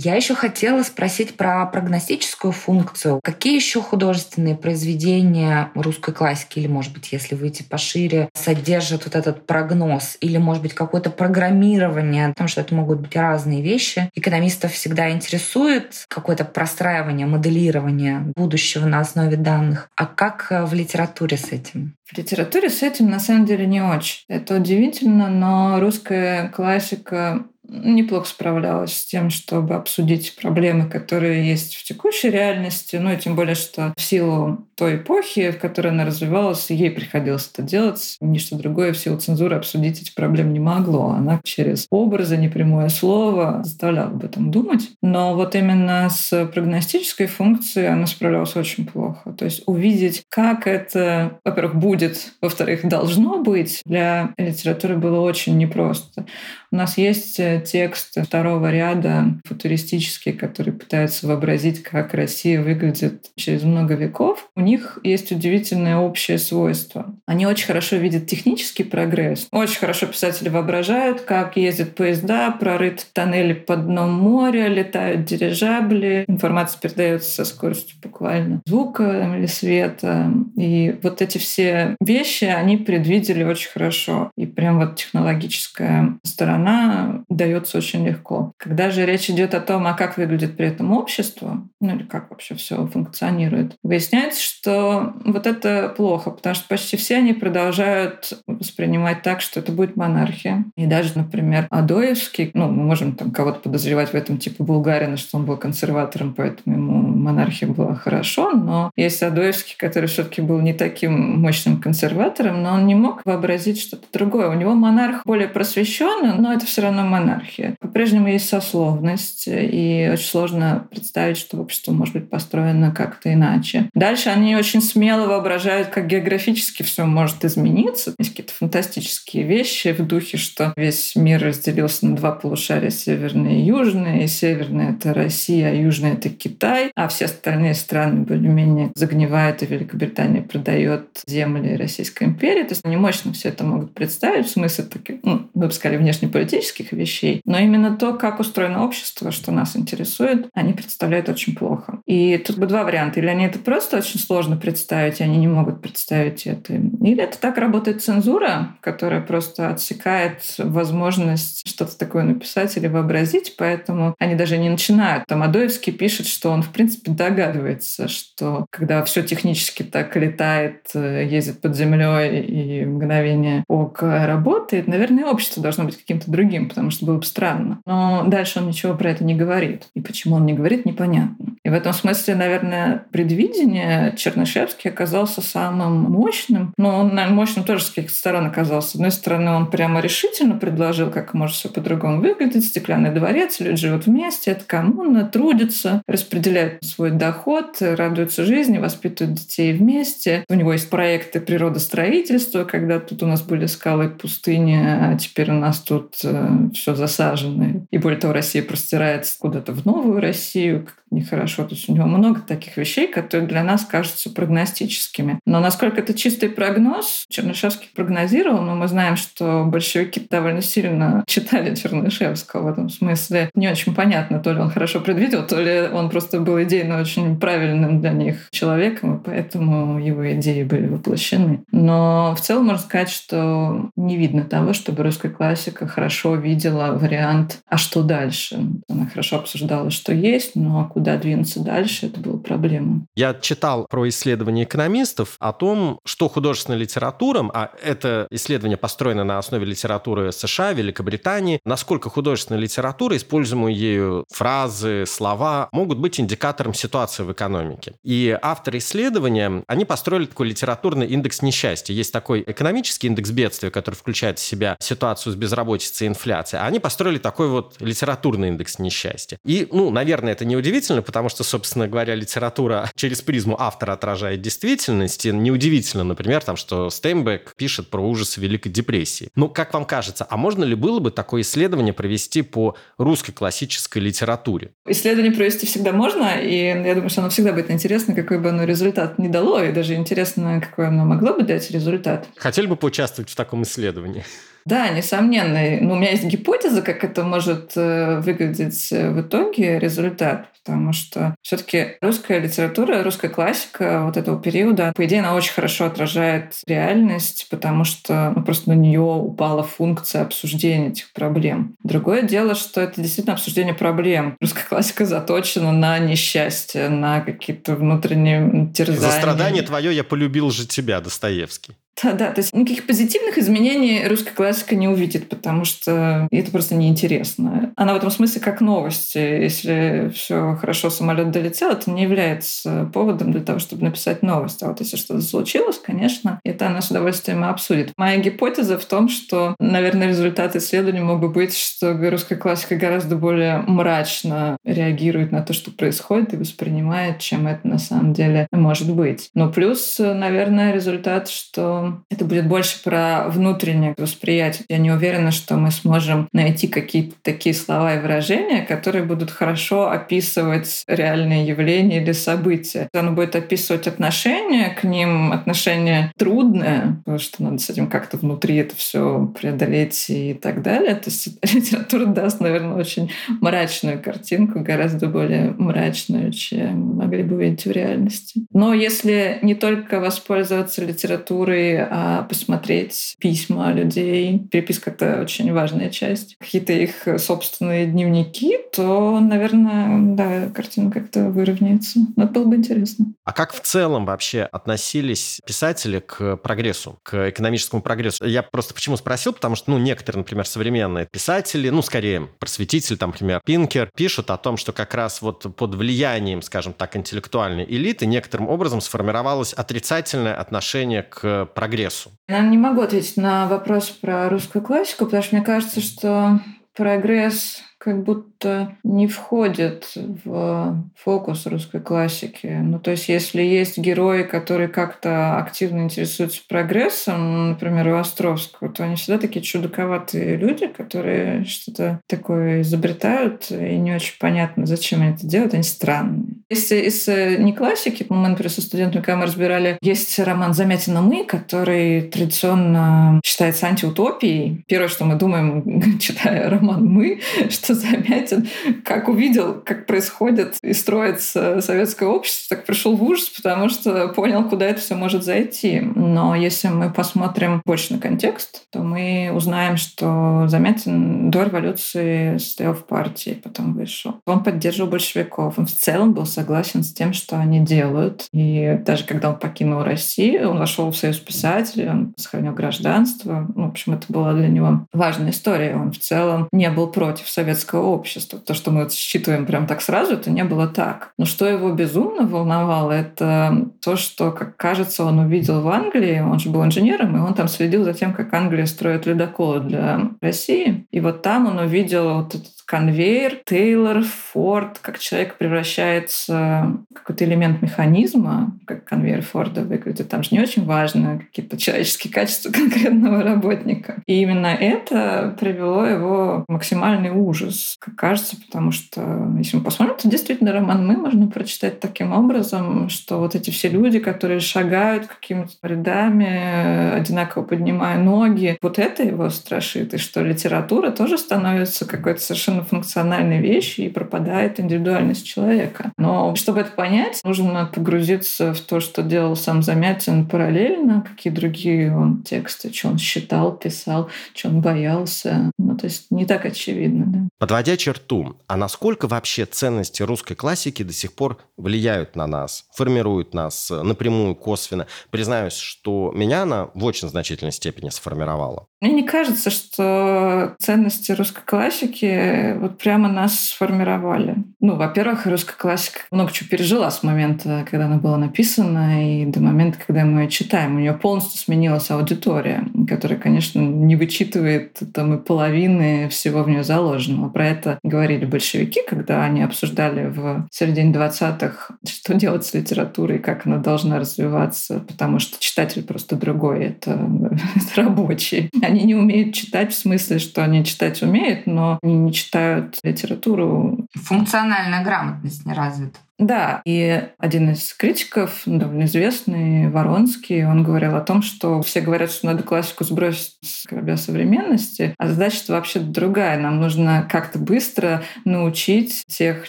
Я 0.00 0.14
еще 0.14 0.36
хотела 0.36 0.84
спросить 0.84 1.36
про 1.36 1.66
прогностическую 1.66 2.52
функцию. 2.52 3.18
Какие 3.24 3.56
еще 3.56 3.82
художественные 3.82 4.54
произведения 4.54 5.72
русской 5.74 6.14
классики, 6.14 6.60
или, 6.60 6.68
может 6.68 6.92
быть, 6.92 7.10
если 7.10 7.34
выйти 7.34 7.64
пошире, 7.64 8.28
содержат 8.32 9.06
вот 9.06 9.16
этот 9.16 9.44
прогноз? 9.44 10.16
Или, 10.20 10.36
может 10.36 10.62
быть, 10.62 10.72
какое-то 10.72 11.10
программирование? 11.10 12.28
Потому 12.28 12.46
что 12.46 12.60
это 12.60 12.76
могут 12.76 13.00
быть 13.00 13.16
разные 13.16 13.60
вещи. 13.60 14.08
Экономистов 14.14 14.72
всегда 14.72 15.10
интересует 15.10 16.04
какое-то 16.06 16.44
простраивание, 16.44 17.26
моделирование 17.26 18.32
будущего 18.36 18.86
на 18.86 19.00
основе 19.00 19.36
данных. 19.36 19.90
А 19.96 20.06
как 20.06 20.46
в 20.50 20.74
литературе 20.74 21.36
с 21.36 21.50
этим? 21.50 21.96
В 22.04 22.16
литературе 22.16 22.70
с 22.70 22.82
этим 22.82 23.10
на 23.10 23.18
самом 23.18 23.46
деле 23.46 23.66
не 23.66 23.82
очень. 23.82 24.24
Это 24.28 24.54
удивительно, 24.54 25.28
но 25.28 25.80
русская 25.80 26.48
классика 26.50 27.46
неплохо 27.68 28.26
справлялась 28.26 28.94
с 28.94 29.04
тем, 29.04 29.30
чтобы 29.30 29.74
обсудить 29.74 30.34
проблемы, 30.40 30.88
которые 30.88 31.46
есть 31.46 31.76
в 31.76 31.84
текущей 31.84 32.30
реальности. 32.30 32.96
Ну 32.96 33.12
и 33.12 33.16
тем 33.16 33.36
более, 33.36 33.54
что 33.54 33.94
в 33.96 34.00
силу 34.00 34.66
той 34.74 34.96
эпохи, 34.96 35.50
в 35.50 35.58
которой 35.58 35.88
она 35.88 36.04
развивалась, 36.04 36.70
ей 36.70 36.90
приходилось 36.90 37.50
это 37.52 37.62
делать. 37.62 38.16
Ничто 38.20 38.56
другое 38.56 38.92
в 38.92 38.98
силу 38.98 39.18
цензуры 39.18 39.56
обсудить 39.56 40.00
эти 40.00 40.14
проблемы 40.14 40.52
не 40.52 40.60
могло. 40.60 41.10
Она 41.10 41.40
через 41.44 41.86
образы, 41.90 42.36
непрямое 42.36 42.88
слово 42.88 43.60
заставляла 43.64 44.10
об 44.10 44.24
этом 44.24 44.50
думать. 44.50 44.90
Но 45.02 45.34
вот 45.34 45.54
именно 45.54 46.08
с 46.10 46.46
прогностической 46.46 47.26
функцией 47.26 47.88
она 47.88 48.06
справлялась 48.06 48.56
очень 48.56 48.86
плохо. 48.86 49.32
То 49.32 49.44
есть 49.44 49.64
увидеть, 49.66 50.22
как 50.28 50.66
это, 50.66 51.38
во-первых, 51.44 51.74
будет, 51.74 52.32
во-вторых, 52.40 52.86
должно 52.88 53.38
быть, 53.42 53.82
для 53.84 54.32
литературы 54.38 54.96
было 54.96 55.20
очень 55.20 55.56
непросто. 55.58 56.24
У 56.70 56.76
нас 56.76 56.98
есть 56.98 57.40
э, 57.40 57.62
текст 57.64 58.18
второго 58.22 58.70
ряда 58.70 59.40
футуристический, 59.46 60.32
который 60.32 60.74
пытается 60.74 61.26
вообразить, 61.26 61.82
как 61.82 62.12
Россия 62.12 62.60
выглядит 62.60 63.30
через 63.36 63.62
много 63.62 63.94
веков. 63.94 64.50
У 64.54 64.60
них 64.60 64.98
есть 65.02 65.32
удивительное 65.32 65.96
общее 65.96 66.36
свойство. 66.36 67.14
Они 67.26 67.46
очень 67.46 67.66
хорошо 67.66 67.96
видят 67.96 68.26
технический 68.26 68.84
прогресс. 68.84 69.48
Очень 69.50 69.78
хорошо 69.78 70.06
писатели 70.06 70.50
воображают, 70.50 71.22
как 71.22 71.56
ездят 71.56 71.94
поезда, 71.94 72.50
прорыт 72.50 73.06
тоннели 73.14 73.54
под 73.54 73.86
дном 73.86 74.12
моря, 74.12 74.68
летают 74.68 75.24
дирижабли, 75.24 76.26
информация 76.28 76.80
передается 76.80 77.30
со 77.30 77.44
скоростью 77.46 77.96
буквально 78.02 78.60
звука 78.66 79.34
или 79.38 79.46
света. 79.46 80.30
И 80.56 80.96
вот 81.02 81.22
эти 81.22 81.38
все 81.38 81.96
вещи 82.02 82.44
они 82.44 82.76
предвидели 82.76 83.42
очень 83.42 83.70
хорошо. 83.70 84.30
И 84.36 84.44
прям 84.44 84.78
вот 84.78 84.96
технологическая 84.96 86.18
сторона 86.24 86.57
она 86.58 87.22
дается 87.28 87.78
очень 87.78 88.06
легко. 88.06 88.52
Когда 88.56 88.90
же 88.90 89.06
речь 89.06 89.30
идет 89.30 89.54
о 89.54 89.60
том, 89.60 89.86
а 89.86 89.94
как 89.94 90.18
выглядит 90.18 90.56
при 90.56 90.66
этом 90.66 90.92
общество, 90.92 91.62
ну 91.80 91.94
или 91.94 92.02
как 92.02 92.30
вообще 92.30 92.54
все 92.54 92.86
функционирует, 92.86 93.76
выясняется, 93.82 94.42
что 94.42 95.14
вот 95.24 95.46
это 95.46 95.92
плохо, 95.96 96.30
потому 96.30 96.54
что 96.54 96.68
почти 96.68 96.96
все 96.96 97.16
они 97.16 97.32
продолжают 97.32 98.32
воспринимать 98.46 99.22
так, 99.22 99.40
что 99.40 99.60
это 99.60 99.72
будет 99.72 99.96
монархия. 99.96 100.64
И 100.76 100.86
даже, 100.86 101.12
например, 101.16 101.66
Адоевский, 101.70 102.50
ну, 102.54 102.68
мы 102.68 102.82
можем 102.84 103.14
там 103.14 103.30
кого-то 103.30 103.60
подозревать 103.60 104.10
в 104.10 104.14
этом, 104.14 104.38
типа 104.38 104.64
Булгарина, 104.64 105.16
что 105.16 105.38
он 105.38 105.44
был 105.44 105.56
консерватором, 105.56 106.34
поэтому 106.34 106.76
ему 106.76 107.00
монархия 107.00 107.68
была 107.68 107.94
хорошо, 107.94 108.52
но 108.52 108.90
есть 108.96 109.22
Адоевский, 109.22 109.76
который 109.78 110.06
все-таки 110.06 110.40
был 110.40 110.60
не 110.60 110.72
таким 110.72 111.40
мощным 111.40 111.80
консерватором, 111.80 112.62
но 112.62 112.74
он 112.74 112.86
не 112.86 112.94
мог 112.94 113.22
вообразить 113.24 113.80
что-то 113.80 114.06
другое. 114.12 114.48
У 114.48 114.54
него 114.54 114.74
монарх 114.74 115.22
более 115.24 115.48
просвещенный, 115.48 116.34
но 116.34 116.47
это 116.52 116.66
все 116.66 116.82
равно 116.82 117.04
монархия. 117.04 117.76
По-прежнему 117.80 118.28
есть 118.28 118.48
сословность, 118.48 119.44
и 119.46 120.08
очень 120.12 120.26
сложно 120.26 120.86
представить, 120.90 121.36
что 121.36 121.58
общество 121.58 121.92
может 121.92 122.14
быть 122.14 122.30
построено 122.30 122.92
как-то 122.92 123.32
иначе. 123.32 123.88
Дальше 123.94 124.30
они 124.30 124.56
очень 124.56 124.80
смело 124.80 125.26
воображают, 125.26 125.88
как 125.88 126.06
географически 126.06 126.82
все 126.82 127.04
может 127.04 127.44
измениться. 127.44 128.14
Есть 128.18 128.30
какие-то 128.30 128.52
фантастические 128.54 129.44
вещи 129.44 129.92
в 129.92 130.06
духе, 130.06 130.36
что 130.36 130.72
весь 130.76 131.16
мир 131.16 131.42
разделился 131.42 132.06
на 132.06 132.16
два 132.16 132.32
полушария, 132.32 132.90
северное 132.90 133.56
и 133.56 133.62
южное, 133.62 134.22
и 134.22 134.26
северное— 134.26 134.90
это 134.92 135.14
Россия, 135.14 135.70
а 135.70 135.74
южное— 135.74 136.12
это 136.14 136.28
Китай, 136.28 136.90
а 136.94 137.08
все 137.08 137.26
остальные 137.26 137.74
страны 137.74 138.22
более-менее 138.22 138.92
загнивают, 138.94 139.62
и 139.62 139.66
Великобритания 139.66 140.42
продает 140.42 141.22
земли 141.26 141.76
Российской 141.76 142.24
империи. 142.24 142.62
То 142.62 142.72
есть 142.72 142.84
они 142.84 142.96
мощно 142.96 143.32
все 143.32 143.48
это 143.48 143.64
могут 143.64 143.94
представить 143.94 144.46
в 144.46 144.50
смысле 144.50 144.84
таких, 144.84 145.16
ну, 145.22 145.48
мы 145.54 145.66
бы 145.66 145.72
сказали, 145.72 145.98
внешне 145.98 146.28
политических 146.38 146.92
вещей, 146.92 147.40
но 147.44 147.58
именно 147.58 147.96
то, 147.96 148.14
как 148.14 148.38
устроено 148.38 148.84
общество, 148.84 149.32
что 149.32 149.50
нас 149.50 149.76
интересует, 149.76 150.48
они 150.54 150.72
представляют 150.72 151.28
очень 151.28 151.56
плохо. 151.56 151.98
И 152.06 152.38
тут 152.38 152.58
бы 152.58 152.66
два 152.66 152.84
варианта. 152.84 153.18
Или 153.18 153.26
они 153.26 153.44
это 153.44 153.58
просто 153.58 153.98
очень 153.98 154.20
сложно 154.20 154.56
представить, 154.56 155.18
и 155.18 155.24
они 155.24 155.38
не 155.38 155.48
могут 155.48 155.82
представить 155.82 156.46
это. 156.46 156.74
Или 156.74 157.22
это 157.22 157.38
так 157.38 157.58
работает 157.58 158.02
цензура, 158.02 158.76
которая 158.80 159.20
просто 159.20 159.70
отсекает 159.70 160.42
возможность 160.58 161.68
что-то 161.68 161.98
такое 161.98 162.22
написать 162.22 162.76
или 162.76 162.86
вообразить, 162.86 163.56
поэтому 163.58 164.14
они 164.20 164.36
даже 164.36 164.58
не 164.58 164.68
начинают. 164.68 165.26
Там 165.26 165.42
Адоевский 165.42 165.92
пишет, 165.92 166.28
что 166.28 166.50
он, 166.50 166.62
в 166.62 166.70
принципе, 166.70 167.10
догадывается, 167.10 168.06
что 168.06 168.66
когда 168.70 169.02
все 169.04 169.24
технически 169.24 169.82
так 169.82 170.14
летает, 170.14 170.90
э, 170.94 171.26
ездит 171.28 171.60
под 171.60 171.74
землей 171.74 172.42
и 172.42 172.84
мгновение 172.84 173.64
ока 173.66 174.24
работает, 174.26 174.86
наверное, 174.86 175.26
общество 175.26 175.60
должно 175.62 175.84
быть 175.84 175.98
каким-то 175.98 176.27
другим, 176.30 176.68
потому 176.68 176.90
что 176.90 177.06
было 177.06 177.18
бы 177.18 177.24
странно. 177.24 177.80
Но 177.86 178.24
дальше 178.26 178.60
он 178.60 178.68
ничего 178.68 178.94
про 178.94 179.10
это 179.10 179.24
не 179.24 179.34
говорит. 179.34 179.84
И 179.94 180.00
почему 180.00 180.36
он 180.36 180.46
не 180.46 180.52
говорит, 180.52 180.86
непонятно. 180.86 181.56
И 181.64 181.70
в 181.70 181.74
этом 181.74 181.92
смысле, 181.92 182.34
наверное, 182.34 183.04
предвидение 183.10 184.14
Чернышевский 184.16 184.90
оказался 184.90 185.42
самым 185.42 186.02
мощным. 186.02 186.72
Но 186.78 187.00
он, 187.00 187.14
наверное, 187.14 187.36
мощным 187.36 187.64
тоже 187.64 187.84
с 187.84 187.90
каких-то 187.90 188.16
сторон 188.16 188.46
оказался. 188.46 188.92
С 188.92 188.94
одной 188.94 189.10
стороны, 189.10 189.50
он 189.50 189.70
прямо 189.70 190.00
решительно 190.00 190.54
предложил, 190.56 191.10
как 191.10 191.34
может 191.34 191.56
все 191.56 191.68
по-другому 191.68 192.20
выглядеть. 192.20 192.64
Стеклянный 192.64 193.10
дворец, 193.10 193.60
люди 193.60 193.76
живут 193.76 194.06
вместе, 194.06 194.52
это 194.52 194.64
коммуна, 194.64 195.24
трудятся, 195.24 196.02
распределяют 196.06 196.82
свой 196.84 197.10
доход, 197.10 197.76
радуются 197.80 198.44
жизни, 198.44 198.78
воспитывают 198.78 199.38
детей 199.38 199.72
вместе. 199.72 200.44
У 200.48 200.54
него 200.54 200.72
есть 200.72 200.88
проекты 200.88 201.40
природостроительства, 201.40 202.64
когда 202.64 202.98
тут 202.98 203.22
у 203.22 203.26
нас 203.26 203.42
были 203.42 203.66
скалы 203.66 204.06
и 204.06 204.08
пустыни, 204.08 204.76
а 204.76 205.16
теперь 205.16 205.50
у 205.50 205.54
нас 205.54 205.80
тут 205.80 206.14
э, 206.24 206.70
все 206.74 206.94
засажено. 206.94 207.86
И 207.90 207.98
более 207.98 208.20
того, 208.20 208.32
Россия 208.32 208.62
простирается 208.62 209.38
куда-то 209.38 209.72
в 209.72 209.84
новую 209.84 210.20
Россию, 210.20 210.88
нехорошо. 211.10 211.64
То 211.64 211.74
есть 211.74 211.88
у 211.88 211.94
него 211.94 212.06
много 212.06 212.40
таких 212.40 212.76
вещей, 212.76 213.08
которые 213.08 213.48
для 213.48 213.62
нас 213.62 213.84
кажутся 213.84 214.30
прогностическими. 214.30 215.38
Но 215.46 215.60
насколько 215.60 216.00
это 216.00 216.14
чистый 216.14 216.48
прогноз, 216.48 217.24
Чернышевский 217.28 217.88
прогнозировал, 217.94 218.62
но 218.62 218.74
мы 218.74 218.88
знаем, 218.88 219.16
что 219.16 219.64
большевики 219.66 220.26
довольно 220.28 220.62
сильно 220.62 221.24
читали 221.26 221.74
Чернышевского 221.74 222.62
в 222.62 222.72
этом 222.72 222.88
смысле. 222.90 223.50
Не 223.54 223.68
очень 223.68 223.94
понятно, 223.94 224.40
то 224.40 224.52
ли 224.52 224.60
он 224.60 224.70
хорошо 224.70 225.00
предвидел, 225.00 225.46
то 225.46 225.60
ли 225.60 225.88
он 225.92 226.10
просто 226.10 226.40
был 226.40 226.62
идейно 226.62 227.00
очень 227.00 227.38
правильным 227.38 228.00
для 228.00 228.10
них 228.10 228.48
человеком, 228.50 229.16
и 229.16 229.24
поэтому 229.24 229.98
его 229.98 230.32
идеи 230.32 230.62
были 230.62 230.86
воплощены. 230.86 231.62
Но 231.72 232.34
в 232.36 232.40
целом 232.40 232.66
можно 232.66 232.82
сказать, 232.82 233.10
что 233.10 233.90
не 233.96 234.16
видно 234.16 234.42
того, 234.44 234.72
чтобы 234.72 235.02
русская 235.02 235.30
классика 235.30 235.86
хорошо 235.86 236.34
видела 236.34 236.92
вариант 236.92 237.60
«а 237.68 237.76
что 237.76 238.02
дальше?». 238.02 238.58
Она 238.88 239.06
хорошо 239.06 239.36
обсуждала, 239.36 239.90
что 239.90 240.12
есть, 240.12 240.54
но 240.54 240.84
куда 240.98 241.16
двинуться 241.16 241.60
дальше, 241.60 242.06
это 242.06 242.18
была 242.18 242.38
проблема. 242.38 243.06
Я 243.14 243.32
читал 243.32 243.86
про 243.88 244.08
исследования 244.08 244.64
экономистов, 244.64 245.36
о 245.38 245.52
том, 245.52 246.00
что 246.04 246.28
художественная 246.28 246.80
литература, 246.80 247.48
а 247.54 247.70
это 247.84 248.26
исследование 248.32 248.76
построено 248.76 249.22
на 249.22 249.38
основе 249.38 249.64
литературы 249.64 250.32
США, 250.32 250.72
Великобритании, 250.72 251.60
насколько 251.64 252.10
художественная 252.10 252.60
литература, 252.60 253.16
используемые 253.16 253.76
ею 253.76 254.24
фразы, 254.28 255.04
слова, 255.06 255.68
могут 255.70 255.98
быть 255.98 256.18
индикатором 256.18 256.74
ситуации 256.74 257.22
в 257.22 257.30
экономике. 257.30 257.92
И 258.02 258.36
авторы 258.42 258.78
исследования, 258.78 259.62
они 259.68 259.84
построили 259.84 260.26
такой 260.26 260.48
литературный 260.48 261.06
индекс 261.06 261.42
несчастья. 261.42 261.94
Есть 261.94 262.12
такой 262.12 262.42
экономический 262.44 263.06
индекс 263.06 263.30
бедствия, 263.30 263.70
который 263.70 263.94
включает 263.94 264.40
в 264.40 264.42
себя 264.42 264.76
ситуацию 264.80 265.32
с 265.32 265.36
безработицей 265.36 266.08
и 266.08 266.10
инфляцией. 266.10 266.60
А 266.60 266.66
они 266.66 266.80
построили 266.80 267.18
такой 267.18 267.48
вот 267.48 267.76
литературный 267.78 268.48
индекс 268.48 268.80
несчастья. 268.80 269.38
И, 269.44 269.68
ну, 269.70 269.90
наверное, 269.90 270.32
это 270.32 270.44
неудивительно, 270.88 271.02
потому 271.02 271.28
что, 271.28 271.44
собственно 271.44 271.88
говоря, 271.88 272.14
литература 272.14 272.90
через 272.94 273.22
призму 273.22 273.56
автора 273.58 273.92
отражает 273.92 274.40
действительность. 274.40 275.26
И 275.26 275.32
неудивительно, 275.32 276.04
например, 276.04 276.42
там, 276.42 276.56
что 276.56 276.90
Стейнбек 276.90 277.52
пишет 277.56 277.90
про 277.90 278.00
ужасы 278.00 278.40
Великой 278.40 278.70
депрессии. 278.70 279.28
Ну, 279.36 279.48
как 279.48 279.74
вам 279.74 279.84
кажется, 279.84 280.26
а 280.28 280.36
можно 280.36 280.64
ли 280.64 280.74
было 280.74 281.00
бы 281.00 281.10
такое 281.10 281.42
исследование 281.42 281.92
провести 281.92 282.42
по 282.42 282.76
русской 282.98 283.32
классической 283.32 283.98
литературе? 283.98 284.70
Исследование 284.86 285.32
провести 285.32 285.66
всегда 285.66 285.92
можно, 285.92 286.40
и 286.40 286.56
я 286.56 286.94
думаю, 286.94 287.10
что 287.10 287.20
оно 287.20 287.30
всегда 287.30 287.52
будет 287.52 287.70
интересно, 287.70 288.14
какой 288.14 288.38
бы 288.38 288.48
оно 288.48 288.64
результат 288.64 289.18
не 289.18 289.28
дало, 289.28 289.62
и 289.62 289.72
даже 289.72 289.94
интересно, 289.94 290.60
какой 290.60 290.88
оно 290.88 291.04
могло 291.04 291.34
бы 291.34 291.42
дать 291.42 291.70
результат. 291.70 292.26
Хотели 292.36 292.66
бы 292.66 292.76
поучаствовать 292.76 293.30
в 293.30 293.36
таком 293.36 293.62
исследовании? 293.62 294.24
Да, 294.68 294.90
несомненно. 294.90 295.80
Ну, 295.80 295.94
у 295.94 295.96
меня 295.96 296.10
есть 296.10 296.24
гипотеза, 296.24 296.82
как 296.82 297.02
это 297.02 297.24
может 297.24 297.72
э, 297.74 298.20
выглядеть 298.20 298.92
э, 298.92 299.10
в 299.10 299.22
итоге 299.22 299.78
результат, 299.78 300.48
потому 300.62 300.92
что 300.92 301.34
все-таки 301.40 301.96
русская 302.02 302.38
литература, 302.38 303.02
русская 303.02 303.30
классика 303.30 304.02
вот 304.04 304.18
этого 304.18 304.38
периода, 304.38 304.92
по 304.94 305.06
идее, 305.06 305.20
она 305.20 305.34
очень 305.34 305.54
хорошо 305.54 305.86
отражает 305.86 306.52
реальность, 306.66 307.46
потому 307.50 307.84
что 307.84 308.34
ну, 308.36 308.42
просто 308.42 308.68
на 308.68 308.74
нее 308.74 309.00
упала 309.00 309.62
функция 309.62 310.20
обсуждения 310.20 310.88
этих 310.88 311.14
проблем. 311.14 311.74
Другое 311.82 312.20
дело, 312.20 312.54
что 312.54 312.82
это 312.82 313.00
действительно 313.00 313.36
обсуждение 313.36 313.72
проблем. 313.72 314.36
Русская 314.38 314.64
классика 314.68 315.06
заточена 315.06 315.72
на 315.72 315.98
несчастье, 315.98 316.90
на 316.90 317.22
какие-то 317.22 317.74
внутренние 317.74 318.70
терзания. 318.74 319.00
За 319.00 319.12
страдание 319.12 319.62
твое 319.62 319.96
я 319.96 320.04
полюбил 320.04 320.50
же 320.50 320.66
тебя, 320.66 321.00
Достоевский. 321.00 321.74
Да, 322.02 322.12
да, 322.12 322.32
то 322.32 322.40
есть 322.40 322.54
никаких 322.54 322.86
позитивных 322.86 323.38
изменений 323.38 324.06
русская 324.06 324.32
классика 324.32 324.76
не 324.76 324.88
увидит, 324.88 325.28
потому 325.28 325.64
что 325.64 326.28
это 326.30 326.50
просто 326.50 326.74
неинтересно. 326.74 327.72
Она 327.76 327.94
в 327.94 327.96
этом 327.96 328.10
смысле 328.10 328.40
как 328.40 328.60
новость. 328.60 329.14
Если 329.14 330.10
все 330.14 330.56
хорошо, 330.60 330.90
самолет 330.90 331.30
долетел, 331.30 331.70
это 331.70 331.90
не 331.90 332.02
является 332.02 332.90
поводом 332.92 333.32
для 333.32 333.42
того, 333.42 333.58
чтобы 333.58 333.84
написать 333.84 334.22
новость. 334.22 334.62
А 334.62 334.68
вот 334.68 334.80
если 334.80 334.96
что-то 334.96 335.22
случилось, 335.22 335.78
конечно, 335.78 336.40
это 336.44 336.66
она 336.66 336.80
с 336.80 336.90
удовольствием 336.90 337.44
обсудит. 337.44 337.92
Моя 337.96 338.18
гипотеза 338.18 338.78
в 338.78 338.84
том, 338.84 339.08
что, 339.08 339.54
наверное, 339.58 340.08
результат 340.08 340.56
исследования 340.56 341.02
мог 341.02 341.20
бы 341.20 341.28
быть, 341.28 341.56
что 341.56 341.96
русская 342.10 342.36
классика 342.36 342.76
гораздо 342.76 343.16
более 343.16 343.58
мрачно 343.58 344.56
реагирует 344.64 345.32
на 345.32 345.42
то, 345.42 345.52
что 345.52 345.70
происходит, 345.70 346.34
и 346.34 346.36
воспринимает, 346.36 347.18
чем 347.18 347.46
это 347.46 347.66
на 347.66 347.78
самом 347.78 348.12
деле 348.12 348.46
может 348.52 348.92
быть. 348.92 349.30
Но 349.34 349.50
плюс, 349.50 349.96
наверное, 349.98 350.72
результат, 350.72 351.28
что 351.28 351.87
это 352.10 352.24
будет 352.24 352.46
больше 352.46 352.82
про 352.82 353.28
внутреннее 353.28 353.94
восприятие. 353.96 354.64
Я 354.68 354.78
не 354.78 354.90
уверена, 354.90 355.30
что 355.30 355.56
мы 355.56 355.70
сможем 355.70 356.28
найти 356.32 356.68
какие-то 356.68 357.14
такие 357.22 357.54
слова 357.54 357.94
и 357.94 358.00
выражения, 358.00 358.62
которые 358.62 359.04
будут 359.04 359.30
хорошо 359.30 359.90
описывать 359.90 360.84
реальные 360.86 361.46
явления 361.46 362.02
или 362.02 362.12
события. 362.12 362.88
Оно 362.92 363.12
будет 363.12 363.36
описывать 363.36 363.86
отношения 363.86 364.70
к 364.70 364.84
ним, 364.84 365.32
отношения 365.32 366.12
трудные, 366.16 366.96
потому 367.04 367.18
что 367.18 367.42
надо 367.42 367.58
с 367.58 367.70
этим 367.70 367.88
как-то 367.88 368.16
внутри 368.16 368.56
это 368.56 368.76
все 368.76 369.32
преодолеть 369.38 370.06
и 370.08 370.34
так 370.34 370.62
далее. 370.62 370.94
То 370.94 371.10
есть 371.10 371.28
литература 371.54 372.06
даст, 372.06 372.40
наверное, 372.40 372.76
очень 372.76 373.10
мрачную 373.40 374.00
картинку, 374.02 374.60
гораздо 374.60 375.06
более 375.06 375.54
мрачную, 375.58 376.32
чем 376.32 376.96
могли 376.96 377.22
бы 377.22 377.36
увидеть 377.36 377.64
в 377.64 377.70
реальности. 377.70 378.46
Но 378.52 378.74
если 378.74 379.38
не 379.42 379.54
только 379.54 380.00
воспользоваться 380.00 380.84
литературой 380.84 381.67
а 381.76 382.22
посмотреть 382.22 383.14
письма 383.18 383.72
людей. 383.72 384.38
Переписка— 384.50 384.90
это 384.92 385.20
очень 385.22 385.52
важная 385.52 385.90
часть. 385.90 386.36
Какие-то 386.38 386.72
их 386.72 387.08
собственные 387.18 387.86
дневники, 387.86 388.58
то, 388.72 389.20
наверное, 389.20 390.14
да, 390.14 390.50
картина 390.50 390.90
как-то 390.90 391.30
выровняется. 391.30 392.00
Но 392.16 392.24
это 392.24 392.32
было 392.32 392.44
бы 392.44 392.56
интересно. 392.56 393.06
А 393.24 393.32
как 393.32 393.52
в 393.52 393.60
целом 393.60 394.06
вообще 394.06 394.42
относились 394.42 395.40
писатели 395.46 396.00
к 396.00 396.36
прогрессу, 396.36 396.98
к 397.02 397.28
экономическому 397.30 397.82
прогрессу? 397.82 398.24
Я 398.24 398.42
просто 398.42 398.74
почему 398.74 398.96
спросил, 398.96 399.32
потому 399.32 399.56
что, 399.56 399.70
ну, 399.70 399.78
некоторые, 399.78 400.20
например, 400.20 400.46
современные 400.46 401.06
писатели, 401.10 401.68
ну, 401.68 401.82
скорее, 401.82 402.28
просветители, 402.38 402.96
там, 402.96 403.10
например, 403.10 403.40
Пинкер, 403.44 403.90
пишут 403.94 404.30
о 404.30 404.36
том, 404.36 404.56
что 404.56 404.72
как 404.72 404.94
раз 404.94 405.22
вот 405.22 405.54
под 405.56 405.74
влиянием, 405.74 406.42
скажем 406.42 406.72
так, 406.72 406.96
интеллектуальной 406.96 407.64
элиты 407.64 408.06
некоторым 408.06 408.48
образом 408.48 408.80
сформировалось 408.80 409.52
отрицательное 409.52 410.34
отношение 410.34 411.02
к 411.02 411.46
прогрессу? 411.58 412.12
Я 412.28 412.38
не 412.38 412.56
могу 412.56 412.82
ответить 412.82 413.16
на 413.16 413.48
вопрос 413.48 413.90
про 413.90 414.28
русскую 414.28 414.62
классику, 414.64 415.06
потому 415.06 415.24
что 415.24 415.34
мне 415.34 415.44
кажется, 415.44 415.80
что 415.80 416.38
прогресс 416.72 417.64
как 417.88 418.04
будто 418.04 418.76
не 418.84 419.06
входит 419.06 419.92
в 419.94 420.84
фокус 420.94 421.46
русской 421.46 421.80
классики. 421.80 422.60
Ну, 422.62 422.78
то 422.78 422.90
есть, 422.90 423.08
если 423.08 423.40
есть 423.40 423.78
герои, 423.78 424.24
которые 424.24 424.68
как-то 424.68 425.38
активно 425.38 425.84
интересуются 425.84 426.42
прогрессом, 426.46 427.50
например, 427.50 427.88
у 427.88 427.96
Островского, 427.96 428.70
то 428.70 428.84
они 428.84 428.96
всегда 428.96 429.18
такие 429.18 429.40
чудаковатые 429.40 430.36
люди, 430.36 430.66
которые 430.66 431.46
что-то 431.46 432.00
такое 432.06 432.60
изобретают, 432.60 433.50
и 433.50 433.78
не 433.78 433.94
очень 433.94 434.18
понятно, 434.20 434.66
зачем 434.66 435.00
они 435.00 435.12
это 435.12 435.26
делают, 435.26 435.54
они 435.54 435.62
странные. 435.62 436.42
Если 436.50 436.76
из 436.80 437.08
э, 437.08 437.36
не 437.38 437.54
классики, 437.54 438.04
мы, 438.10 438.28
например, 438.28 438.50
со 438.50 438.60
студентами, 438.60 439.00
когда 439.00 439.16
мы 439.16 439.26
разбирали, 439.26 439.78
есть 439.80 440.18
роман 440.18 440.52
«Замятина 440.52 441.00
мы», 441.00 441.24
который 441.24 442.02
традиционно 442.02 443.22
считается 443.24 443.66
антиутопией. 443.66 444.62
Первое, 444.66 444.88
что 444.88 445.06
мы 445.06 445.14
думаем, 445.14 445.98
читая 445.98 446.50
роман 446.50 446.84
«Мы», 446.84 447.20
что 447.48 447.77
заметен, 447.80 448.48
как 448.84 449.08
увидел, 449.08 449.60
как 449.64 449.86
происходит 449.86 450.56
и 450.62 450.72
строится 450.72 451.60
советское 451.60 452.06
общество, 452.08 452.56
так 452.56 452.66
пришел 452.66 452.96
в 452.96 453.02
ужас, 453.02 453.28
потому 453.28 453.68
что 453.68 454.08
понял, 454.08 454.48
куда 454.48 454.66
это 454.66 454.80
все 454.80 454.94
может 454.94 455.24
зайти. 455.24 455.80
Но 455.80 456.34
если 456.34 456.68
мы 456.68 456.90
посмотрим 456.90 457.62
больше 457.64 457.94
на 457.94 458.00
контекст, 458.00 458.62
то 458.70 458.80
мы 458.80 459.30
узнаем, 459.34 459.76
что 459.76 460.44
Замятин 460.48 461.30
до 461.30 461.44
революции 461.44 462.36
стоял 462.38 462.74
в 462.74 462.86
партии, 462.86 463.40
потом 463.42 463.74
вышел. 463.74 464.16
Он 464.26 464.42
поддерживал 464.42 464.90
большевиков. 464.90 465.58
Он 465.58 465.66
в 465.66 465.72
целом 465.72 466.14
был 466.14 466.26
согласен 466.26 466.82
с 466.82 466.92
тем, 466.92 467.12
что 467.12 467.38
они 467.38 467.60
делают. 467.60 468.26
И 468.32 468.78
даже 468.84 469.04
когда 469.04 469.30
он 469.30 469.38
покинул 469.38 469.82
Россию, 469.82 470.50
он 470.50 470.58
вошел 470.58 470.90
в 470.90 470.96
Союз 470.96 471.18
писателей, 471.18 471.88
он 471.88 472.14
сохранил 472.16 472.52
гражданство. 472.52 473.46
Ну, 473.54 473.66
в 473.66 473.70
общем, 473.70 473.94
это 473.94 474.06
была 474.08 474.32
для 474.32 474.48
него 474.48 474.86
важная 474.92 475.30
история. 475.30 475.76
Он 475.76 475.92
в 475.92 475.98
целом 475.98 476.48
не 476.52 476.70
был 476.70 476.88
против 476.88 477.28
советского 477.28 477.57
советского 477.58 477.86
общества. 477.88 478.38
То, 478.38 478.54
что 478.54 478.70
мы 478.70 478.84
вот 478.84 478.92
считываем 478.92 479.46
прям 479.46 479.66
так 479.66 479.82
сразу, 479.82 480.14
это 480.14 480.30
не 480.30 480.44
было 480.44 480.68
так. 480.68 481.12
Но 481.18 481.24
что 481.24 481.46
его 481.46 481.72
безумно 481.72 482.26
волновало, 482.26 482.92
это 482.92 483.68
то, 483.82 483.96
что, 483.96 484.30
как 484.30 484.56
кажется, 484.56 485.04
он 485.04 485.18
увидел 485.18 485.60
в 485.60 485.68
Англии, 485.68 486.20
он 486.20 486.38
же 486.38 486.50
был 486.50 486.64
инженером, 486.64 487.16
и 487.16 487.20
он 487.20 487.34
там 487.34 487.48
следил 487.48 487.84
за 487.84 487.94
тем, 487.94 488.12
как 488.14 488.32
Англия 488.32 488.66
строит 488.66 489.06
ледоколы 489.06 489.60
для 489.60 490.10
России. 490.20 490.86
И 490.90 491.00
вот 491.00 491.22
там 491.22 491.46
он 491.46 491.58
увидел 491.58 492.14
вот 492.14 492.34
этот 492.34 492.57
конвейер, 492.68 493.38
Тейлор, 493.46 494.02
Форд, 494.02 494.78
как 494.80 494.98
человек 494.98 495.36
превращается 495.38 496.76
в 496.90 496.94
какой-то 496.94 497.24
элемент 497.24 497.62
механизма, 497.62 498.52
как 498.66 498.84
конвейер 498.84 499.22
Форда 499.22 499.62
выглядит. 499.62 500.10
Там 500.10 500.22
же 500.22 500.28
не 500.32 500.40
очень 500.40 500.66
важно 500.66 501.18
какие-то 501.18 501.56
человеческие 501.56 502.12
качества 502.12 502.52
конкретного 502.52 503.22
работника. 503.22 504.02
И 504.06 504.20
именно 504.20 504.48
это 504.48 505.34
привело 505.40 505.86
его 505.86 506.44
в 506.46 506.52
максимальный 506.52 507.08
ужас, 507.10 507.76
как 507.78 507.96
кажется, 507.96 508.36
потому 508.36 508.70
что, 508.70 509.32
если 509.38 509.56
мы 509.56 509.62
посмотрим, 509.64 509.96
то 509.96 510.08
действительно 510.10 510.52
роман 510.52 510.86
«Мы» 510.86 510.98
можно 510.98 511.26
прочитать 511.26 511.80
таким 511.80 512.12
образом, 512.12 512.90
что 512.90 513.18
вот 513.18 513.34
эти 513.34 513.48
все 513.48 513.70
люди, 513.70 513.98
которые 513.98 514.40
шагают 514.40 515.06
какими-то 515.06 515.52
рядами, 515.62 516.92
одинаково 516.98 517.44
поднимая 517.44 517.98
ноги, 517.98 518.58
вот 518.60 518.78
это 518.78 519.04
его 519.04 519.30
страшит, 519.30 519.94
и 519.94 519.96
что 519.96 520.20
литература 520.20 520.90
тоже 520.90 521.16
становится 521.16 521.86
какой-то 521.86 522.20
совершенно 522.20 522.57
совершенно 522.58 522.64
функциональные 522.64 523.40
вещи 523.40 523.82
и 523.82 523.88
пропадает 523.88 524.60
индивидуальность 524.60 525.26
человека. 525.26 525.92
Но 525.98 526.34
чтобы 526.34 526.60
это 526.60 526.70
понять, 526.70 527.20
нужно 527.24 527.70
погрузиться 527.72 528.52
в 528.52 528.60
то, 528.60 528.80
что 528.80 529.02
делал 529.02 529.36
сам 529.36 529.62
Замятин 529.62 530.26
параллельно, 530.26 531.02
какие 531.02 531.32
другие 531.32 531.96
он 531.96 532.22
тексты, 532.22 532.72
что 532.72 532.88
он 532.88 532.98
считал, 532.98 533.52
писал, 533.52 534.08
что 534.34 534.48
он 534.48 534.60
боялся. 534.60 535.50
Ну, 535.58 535.76
то 535.76 535.86
есть 535.86 536.10
не 536.10 536.24
так 536.24 536.44
очевидно. 536.44 537.04
Да? 537.06 537.18
Подводя 537.38 537.76
черту, 537.76 538.36
а 538.46 538.56
насколько 538.56 539.08
вообще 539.08 539.44
ценности 539.44 540.02
русской 540.02 540.34
классики 540.34 540.82
до 540.82 540.92
сих 540.92 541.12
пор 541.12 541.38
влияют 541.56 542.16
на 542.16 542.26
нас, 542.26 542.64
формируют 542.74 543.34
нас 543.34 543.70
напрямую, 543.70 544.34
косвенно? 544.34 544.86
Признаюсь, 545.10 545.54
что 545.54 546.12
меня 546.14 546.42
она 546.42 546.68
в 546.74 546.84
очень 546.84 547.08
значительной 547.08 547.52
степени 547.52 547.90
сформировала. 547.90 548.66
Мне 548.80 548.92
не 548.92 549.02
кажется, 549.02 549.50
что 549.50 550.54
ценности 550.58 551.12
русской 551.12 551.42
классики 551.44 552.47
вот 552.54 552.78
прямо 552.78 553.08
нас 553.08 553.48
сформировали. 553.48 554.36
Ну, 554.60 554.76
во-первых, 554.76 555.26
русская 555.26 555.56
классика 555.56 556.00
много 556.10 556.32
чего 556.32 556.48
пережила 556.48 556.90
с 556.90 557.02
момента, 557.02 557.66
когда 557.70 557.86
она 557.86 557.96
была 557.96 558.16
написана, 558.16 559.22
и 559.22 559.26
до 559.26 559.40
момента, 559.40 559.78
когда 559.84 560.04
мы 560.04 560.22
ее 560.22 560.28
читаем. 560.28 560.76
У 560.76 560.80
нее 560.80 560.92
полностью 560.92 561.40
сменилась 561.40 561.90
аудитория, 561.90 562.64
которая, 562.88 563.18
конечно, 563.18 563.60
не 563.60 563.96
вычитывает 563.96 564.78
там 564.94 565.14
и 565.14 565.18
половины 565.18 566.08
всего 566.08 566.42
в 566.42 566.48
нее 566.48 566.62
заложенного. 566.62 567.28
Про 567.28 567.46
это 567.46 567.78
говорили 567.82 568.24
большевики, 568.24 568.80
когда 568.88 569.24
они 569.24 569.42
обсуждали 569.42 570.06
в 570.06 570.46
середине 570.50 570.92
20-х, 570.92 571.74
что 571.86 572.14
делать 572.14 572.44
с 572.44 572.54
литературой, 572.54 573.18
как 573.18 573.46
она 573.46 573.58
должна 573.58 573.98
развиваться, 573.98 574.80
потому 574.80 575.18
что 575.18 575.36
читатель 575.40 575.82
просто 575.82 576.16
другой, 576.16 576.64
это, 576.64 577.08
рабочий 577.76 578.50
они 578.62 578.84
не 578.84 578.94
умеют 578.94 579.34
читать 579.34 579.72
в 579.72 579.76
смысле, 579.76 580.18
что 580.18 580.44
они 580.44 580.64
читать 580.64 581.02
умеют, 581.02 581.46
но 581.46 581.78
не 581.82 582.12
читают 582.12 582.37
литературу. 582.82 583.86
Функциональная 583.94 584.84
грамотность 584.84 585.46
не 585.46 585.52
развита. 585.52 585.98
Да, 586.18 586.62
и 586.64 587.02
один 587.18 587.50
из 587.50 587.72
критиков, 587.74 588.42
довольно 588.44 588.84
известный, 588.84 589.68
Воронский, 589.68 590.44
он 590.44 590.64
говорил 590.64 590.96
о 590.96 591.00
том, 591.00 591.22
что 591.22 591.62
все 591.62 591.80
говорят, 591.80 592.10
что 592.10 592.26
надо 592.26 592.42
классику 592.42 592.82
сбросить 592.84 593.36
с 593.42 593.64
корабля 593.64 593.96
современности, 593.96 594.94
а 594.98 595.08
задача-то 595.08 595.52
вообще 595.52 595.78
другая. 595.78 596.38
Нам 596.38 596.60
нужно 596.60 597.06
как-то 597.08 597.38
быстро 597.38 598.02
научить 598.24 599.04
тех 599.06 599.48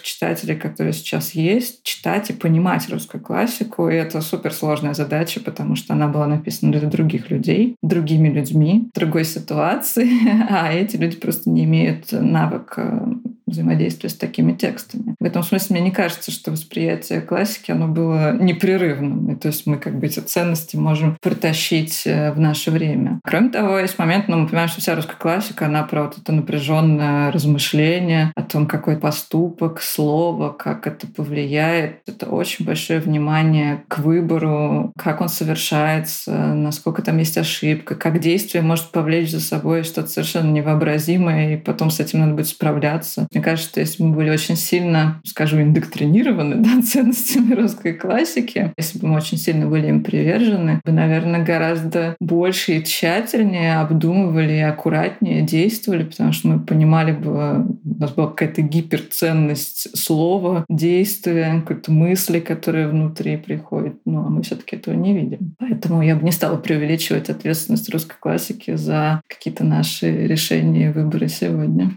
читателей, 0.00 0.54
которые 0.54 0.92
сейчас 0.92 1.32
есть, 1.32 1.82
читать 1.82 2.30
и 2.30 2.34
понимать 2.34 2.88
русскую 2.88 3.22
классику. 3.22 3.88
И 3.88 3.94
это 3.94 4.20
суперсложная 4.20 4.94
задача, 4.94 5.40
потому 5.40 5.74
что 5.74 5.94
она 5.94 6.06
была 6.06 6.28
написана 6.28 6.72
для 6.72 6.88
других 6.88 7.30
людей, 7.30 7.76
другими 7.82 8.28
людьми, 8.28 8.90
другой 8.94 9.24
ситуации, 9.24 10.08
а 10.48 10.72
эти 10.72 10.96
люди 10.96 11.16
просто 11.16 11.50
не 11.50 11.64
имеют 11.64 12.12
навыка 12.12 13.08
взаимодействия 13.50 14.08
с 14.08 14.14
такими 14.14 14.52
текстами. 14.52 15.14
В 15.18 15.24
этом 15.24 15.42
смысле 15.42 15.76
мне 15.76 15.86
не 15.86 15.90
кажется, 15.90 16.30
что 16.30 16.50
восприятие 16.50 17.20
классики, 17.20 17.70
оно 17.70 17.88
было 17.88 18.36
непрерывным. 18.38 19.32
И 19.32 19.36
то 19.36 19.48
есть 19.48 19.66
мы 19.66 19.76
как 19.76 19.98
бы 19.98 20.06
эти 20.06 20.20
ценности 20.20 20.76
можем 20.76 21.16
притащить 21.20 22.02
э, 22.06 22.32
в 22.32 22.40
наше 22.40 22.70
время. 22.70 23.20
Кроме 23.24 23.50
того, 23.50 23.78
есть 23.78 23.98
момент, 23.98 24.28
ну, 24.28 24.38
мы 24.38 24.46
понимаем, 24.46 24.68
что 24.68 24.80
вся 24.80 24.94
русская 24.94 25.16
классика, 25.16 25.66
она 25.66 25.82
про 25.82 26.04
вот 26.04 26.18
это 26.18 26.32
напряженное 26.32 27.32
размышление 27.32 28.32
о 28.34 28.42
том, 28.42 28.66
какой 28.66 28.96
поступок, 28.96 29.80
слово, 29.82 30.50
как 30.50 30.86
это 30.86 31.06
повлияет. 31.06 32.00
Это 32.06 32.26
очень 32.26 32.64
большое 32.64 33.00
внимание 33.00 33.84
к 33.88 33.98
выбору, 33.98 34.92
как 34.98 35.20
он 35.20 35.28
совершается, 35.28 36.54
насколько 36.54 37.02
там 37.02 37.18
есть 37.18 37.38
ошибка, 37.38 37.94
как 37.94 38.20
действие 38.20 38.62
может 38.62 38.90
повлечь 38.90 39.30
за 39.30 39.40
собой 39.40 39.82
что-то 39.82 40.08
совершенно 40.08 40.50
невообразимое, 40.50 41.54
и 41.54 41.56
потом 41.56 41.90
с 41.90 42.00
этим 42.00 42.20
надо 42.20 42.34
будет 42.34 42.48
справляться. 42.48 43.26
Мне 43.40 43.46
кажется, 43.46 43.70
что 43.70 43.80
если 43.80 44.02
бы 44.02 44.10
мы 44.10 44.16
были 44.16 44.28
очень 44.28 44.54
сильно, 44.54 45.18
скажу, 45.24 45.62
индоктринированы 45.62 46.56
да, 46.58 46.82
ценностями 46.82 47.54
русской 47.54 47.94
классики, 47.94 48.74
если 48.76 48.98
бы 48.98 49.08
мы 49.08 49.16
очень 49.16 49.38
сильно 49.38 49.66
были 49.66 49.86
им 49.86 50.04
привержены, 50.04 50.82
бы, 50.84 50.92
наверное, 50.92 51.42
гораздо 51.42 52.16
больше 52.20 52.76
и 52.76 52.84
тщательнее 52.84 53.78
обдумывали 53.78 54.52
и 54.52 54.60
аккуратнее 54.60 55.40
действовали, 55.40 56.04
потому 56.04 56.32
что 56.32 56.48
мы 56.48 56.60
понимали 56.60 57.12
бы, 57.12 57.64
у 57.82 57.98
нас 57.98 58.12
была 58.12 58.26
какая-то 58.26 58.60
гиперценность 58.60 59.96
слова, 59.96 60.66
действия, 60.68 61.62
какой-то 61.62 61.92
мысли, 61.92 62.40
которые 62.40 62.88
внутри 62.88 63.38
приходят. 63.38 63.94
Ну, 64.04 64.18
а 64.18 64.28
мы 64.28 64.42
все 64.42 64.56
таки 64.56 64.76
этого 64.76 64.94
не 64.94 65.16
видим. 65.16 65.54
Поэтому 65.58 66.02
я 66.02 66.14
бы 66.14 66.24
не 66.24 66.32
стала 66.32 66.58
преувеличивать 66.58 67.30
ответственность 67.30 67.88
русской 67.88 68.16
классики 68.20 68.76
за 68.76 69.22
какие-то 69.26 69.64
наши 69.64 70.26
решения 70.26 70.90
и 70.90 70.92
выборы 70.92 71.28
сегодня. 71.28 71.92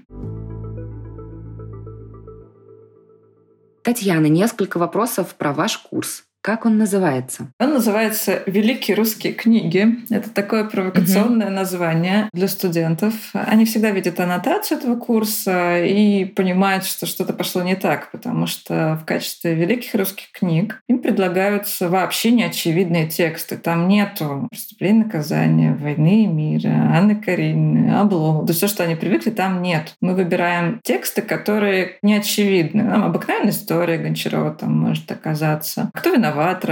Татьяна, 3.83 4.27
несколько 4.27 4.77
вопросов 4.77 5.35
про 5.35 5.51
ваш 5.51 5.77
курс. 5.77 6.23
Как 6.43 6.65
он 6.65 6.77
называется? 6.77 7.47
Он 7.57 7.71
называется 7.71 8.43
«Великие 8.47 8.97
русские 8.97 9.31
книги». 9.31 9.99
Это 10.09 10.29
такое 10.29 10.65
провокационное 10.65 11.47
угу. 11.47 11.55
название 11.55 12.29
для 12.33 12.49
студентов. 12.49 13.13
Они 13.31 13.63
всегда 13.63 13.91
видят 13.91 14.19
аннотацию 14.19 14.77
этого 14.77 14.97
курса 14.97 15.81
и 15.81 16.25
понимают, 16.25 16.83
что 16.83 17.05
что-то 17.05 17.31
пошло 17.31 17.61
не 17.61 17.77
так, 17.77 18.11
потому 18.11 18.45
что 18.45 18.99
в 19.01 19.05
качестве 19.05 19.55
великих 19.55 19.95
русских 19.95 20.33
книг 20.33 20.81
им 20.89 20.99
предлагаются 20.99 21.87
вообще 21.87 22.31
неочевидные 22.31 23.07
тексты. 23.07 23.55
Там 23.55 23.87
нету 23.87 24.49
преступления 24.51 25.05
наказания, 25.05 25.73
войны 25.73 26.25
и 26.25 26.27
мира, 26.27 26.91
Анны 26.93 27.15
Каренины, 27.15 27.95
Обломова. 27.95 28.45
То 28.45 28.51
есть 28.51 28.57
все, 28.57 28.67
что 28.67 28.83
они 28.83 28.95
привыкли, 28.95 29.29
там 29.29 29.61
нет. 29.61 29.95
Мы 30.01 30.13
выбираем 30.13 30.81
тексты, 30.83 31.21
которые 31.21 31.99
неочевидны. 32.01 32.83
Нам 32.83 33.05
обыкновенная 33.05 33.51
история 33.51 33.97
Гончарова 33.97 34.51
там 34.51 34.77
может 34.77 35.09
оказаться. 35.09 35.89
Кто 35.93 36.09
виноват? 36.09 36.32
Виноват 36.33 36.63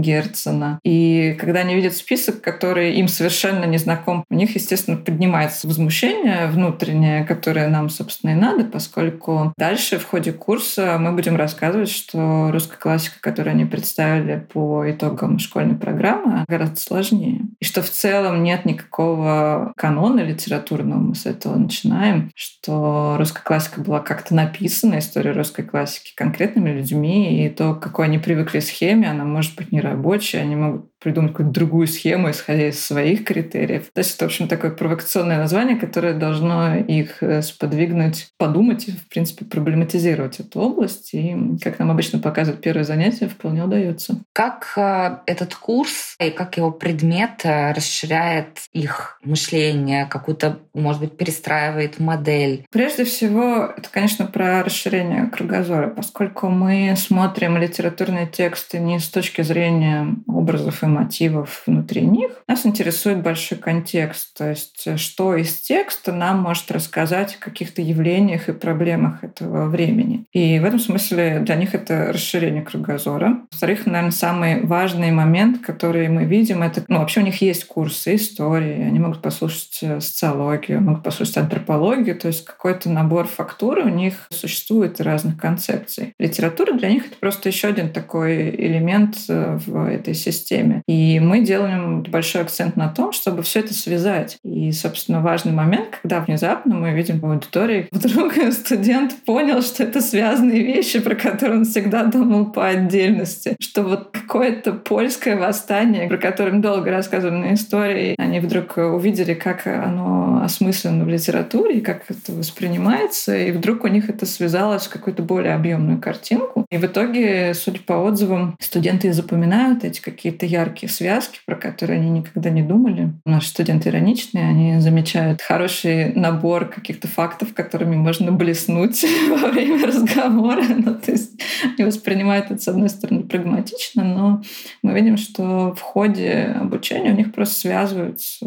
Герцена. 0.00 0.78
И 0.84 1.36
когда 1.38 1.60
они 1.60 1.74
видят 1.74 1.94
список, 1.94 2.40
который 2.40 2.94
им 2.94 3.08
совершенно 3.08 3.64
не 3.64 3.78
знаком, 3.78 4.24
у 4.30 4.34
них, 4.34 4.54
естественно, 4.54 4.96
поднимается 4.96 5.66
возмущение 5.66 6.46
внутреннее, 6.46 7.24
которое 7.24 7.68
нам, 7.68 7.88
собственно, 7.88 8.30
и 8.30 8.34
надо, 8.34 8.64
поскольку 8.64 9.52
дальше 9.56 9.98
в 9.98 10.04
ходе 10.04 10.32
курса 10.32 10.96
мы 10.98 11.12
будем 11.12 11.36
рассказывать, 11.36 11.90
что 11.90 12.50
русская 12.52 12.78
классика, 12.78 13.16
которую 13.20 13.52
они 13.52 13.64
представили 13.64 14.44
по 14.52 14.90
итогам 14.90 15.38
школьной 15.38 15.76
программы, 15.76 16.44
гораздо 16.48 16.76
сложнее. 16.76 17.42
И 17.60 17.64
что 17.64 17.82
в 17.82 17.90
целом 17.90 18.42
нет 18.42 18.64
никакого 18.64 19.72
канона 19.76 20.20
литературного, 20.20 20.98
мы 20.98 21.14
с 21.14 21.26
этого 21.26 21.56
начинаем, 21.56 22.30
что 22.34 23.16
русская 23.18 23.42
классика 23.42 23.80
была 23.80 24.00
как-то 24.00 24.34
написана, 24.34 24.98
история 24.98 25.32
русской 25.32 25.62
классики 25.62 26.12
конкретными 26.16 26.70
людьми, 26.70 27.44
и 27.44 27.48
то, 27.48 27.74
какой 27.74 28.06
они 28.06 28.18
привыкли 28.18 28.60
схеме, 28.60 29.03
схеме, 29.04 29.10
она 29.10 29.24
может 29.24 29.56
быть 29.56 29.72
нерабочей, 29.72 30.40
они 30.40 30.56
могут 30.56 30.93
придумать 31.04 31.32
какую-то 31.32 31.52
другую 31.52 31.86
схему, 31.86 32.30
исходя 32.30 32.68
из 32.68 32.82
своих 32.82 33.24
критериев. 33.24 33.90
То 33.92 33.98
есть 34.00 34.16
это, 34.16 34.24
в 34.24 34.28
общем, 34.28 34.48
такое 34.48 34.70
провокационное 34.70 35.36
название, 35.36 35.76
которое 35.76 36.14
должно 36.14 36.76
их 36.76 37.22
э, 37.22 37.42
сподвигнуть 37.42 38.28
подумать 38.38 38.88
и, 38.88 38.92
в 38.92 39.08
принципе, 39.08 39.44
проблематизировать 39.44 40.40
эту 40.40 40.60
область. 40.60 41.12
И, 41.12 41.36
как 41.62 41.78
нам 41.78 41.90
обычно 41.90 42.18
показывают 42.18 42.62
первое 42.62 42.84
занятие, 42.84 43.28
вполне 43.28 43.62
удается. 43.62 44.16
Как 44.32 44.72
э, 44.76 45.18
этот 45.26 45.54
курс 45.54 46.16
и 46.18 46.30
как 46.30 46.56
его 46.56 46.70
предмет 46.70 47.42
э, 47.44 47.72
расширяет 47.72 48.60
их 48.72 49.18
мышление, 49.22 50.06
какую-то, 50.06 50.60
может 50.72 51.02
быть, 51.02 51.18
перестраивает 51.18 52.00
модель? 52.00 52.64
Прежде 52.70 53.04
всего, 53.04 53.70
это, 53.76 53.90
конечно, 53.90 54.24
про 54.24 54.62
расширение 54.62 55.26
кругозора, 55.26 55.90
поскольку 55.90 56.48
мы 56.48 56.94
смотрим 56.96 57.58
литературные 57.58 58.26
тексты 58.26 58.78
не 58.78 58.98
с 58.98 59.08
точки 59.08 59.42
зрения 59.42 60.06
образов 60.26 60.82
и 60.82 60.86
мотивов 60.94 61.62
внутри 61.66 62.02
них. 62.02 62.30
Нас 62.48 62.64
интересует 62.66 63.22
большой 63.22 63.58
контекст, 63.58 64.36
то 64.36 64.50
есть 64.50 64.98
что 64.98 65.36
из 65.36 65.60
текста 65.60 66.12
нам 66.12 66.38
может 66.40 66.70
рассказать 66.70 67.36
о 67.36 67.44
каких-то 67.44 67.82
явлениях 67.82 68.48
и 68.48 68.52
проблемах 68.52 69.24
этого 69.24 69.66
времени. 69.66 70.24
И 70.32 70.58
в 70.58 70.64
этом 70.64 70.78
смысле 70.78 71.40
для 71.40 71.56
них 71.56 71.74
это 71.74 72.12
расширение 72.12 72.62
кругозора. 72.62 73.40
Во-вторых, 73.50 73.86
наверное, 73.86 74.10
самый 74.10 74.64
важный 74.64 75.10
момент, 75.10 75.60
который 75.60 76.08
мы 76.08 76.24
видим, 76.24 76.62
это, 76.62 76.84
ну, 76.88 76.98
вообще 76.98 77.20
у 77.20 77.24
них 77.24 77.40
есть 77.42 77.66
курсы 77.66 78.14
истории, 78.14 78.82
они 78.82 78.98
могут 78.98 79.22
послушать 79.22 79.78
э, 79.82 80.00
социологию, 80.00 80.80
могут 80.80 81.02
послушать 81.02 81.36
антропологию, 81.38 82.16
то 82.16 82.28
есть 82.28 82.44
какой-то 82.44 82.90
набор 82.90 83.26
фактуры 83.26 83.82
у 83.84 83.88
них 83.88 84.26
существует 84.30 85.00
разных 85.00 85.36
концепций. 85.36 86.14
Литература 86.18 86.72
для 86.72 86.90
них 86.90 87.06
это 87.06 87.16
просто 87.18 87.48
еще 87.48 87.68
один 87.68 87.90
такой 87.90 88.50
элемент 88.50 89.16
э, 89.28 89.58
в 89.66 89.88
этой 89.88 90.14
системе. 90.14 90.82
И 90.86 91.18
мы 91.20 91.40
делаем 91.40 92.02
большой 92.02 92.42
акцент 92.42 92.76
на 92.76 92.88
том, 92.88 93.12
чтобы 93.12 93.42
все 93.42 93.60
это 93.60 93.72
связать. 93.72 94.38
И, 94.44 94.70
собственно, 94.72 95.20
важный 95.20 95.52
момент, 95.52 95.98
когда 96.02 96.20
внезапно 96.20 96.74
мы 96.74 96.92
видим 96.92 97.20
в 97.20 97.26
аудитории, 97.26 97.88
вдруг 97.92 98.34
студент 98.52 99.14
понял, 99.24 99.62
что 99.62 99.84
это 99.84 100.00
связанные 100.00 100.62
вещи, 100.62 101.00
про 101.00 101.14
которые 101.14 101.60
он 101.60 101.64
всегда 101.64 102.04
думал 102.04 102.46
по 102.52 102.66
отдельности. 102.66 103.56
Что 103.60 103.82
вот 103.82 104.10
какое-то 104.12 104.72
польское 104.72 105.36
восстание, 105.36 106.08
про 106.08 106.18
которое 106.18 106.60
долго 106.60 106.90
рассказывали 106.90 107.54
истории, 107.54 108.14
они 108.18 108.40
вдруг 108.40 108.76
увидели, 108.76 109.34
как 109.34 109.66
оно 109.66 110.42
осмысленно 110.44 111.04
в 111.04 111.08
литературе, 111.08 111.80
как 111.80 112.02
это 112.08 112.32
воспринимается, 112.32 113.36
и 113.36 113.52
вдруг 113.52 113.84
у 113.84 113.88
них 113.88 114.08
это 114.08 114.26
связалось 114.26 114.86
в 114.86 114.90
какую-то 114.90 115.22
более 115.22 115.54
объемную 115.54 115.98
картинку. 115.98 116.66
И 116.70 116.76
в 116.76 116.84
итоге, 116.84 117.54
судя 117.54 117.80
по 117.80 117.94
отзывам, 117.94 118.56
студенты 118.60 119.12
запоминают 119.12 119.84
эти 119.84 120.00
какие-то 120.00 120.46
яркие 120.46 120.73
яркие 120.74 120.90
связки, 120.90 121.40
про 121.46 121.56
которые 121.56 122.00
они 122.00 122.10
никогда 122.10 122.50
не 122.50 122.62
думали. 122.62 123.12
Наши 123.24 123.48
студенты 123.48 123.88
ироничные, 123.88 124.48
они 124.48 124.80
замечают 124.80 125.40
хороший 125.40 126.12
набор 126.14 126.66
каких-то 126.66 127.06
фактов, 127.06 127.54
которыми 127.54 127.96
можно 127.96 128.32
блеснуть 128.32 129.04
во 129.30 129.48
время 129.48 129.86
разговора. 129.86 130.64
Ну, 130.68 130.94
то 130.94 131.12
есть 131.12 131.40
они 131.62 131.84
воспринимают 131.84 132.50
это, 132.50 132.60
с 132.60 132.68
одной 132.68 132.88
стороны, 132.88 133.22
прагматично, 133.22 134.04
но 134.04 134.42
мы 134.82 134.94
видим, 134.94 135.16
что 135.16 135.74
в 135.74 135.80
ходе 135.80 136.56
обучения 136.60 137.12
у 137.12 137.16
них 137.16 137.32
просто 137.32 137.60
связываются 137.60 138.46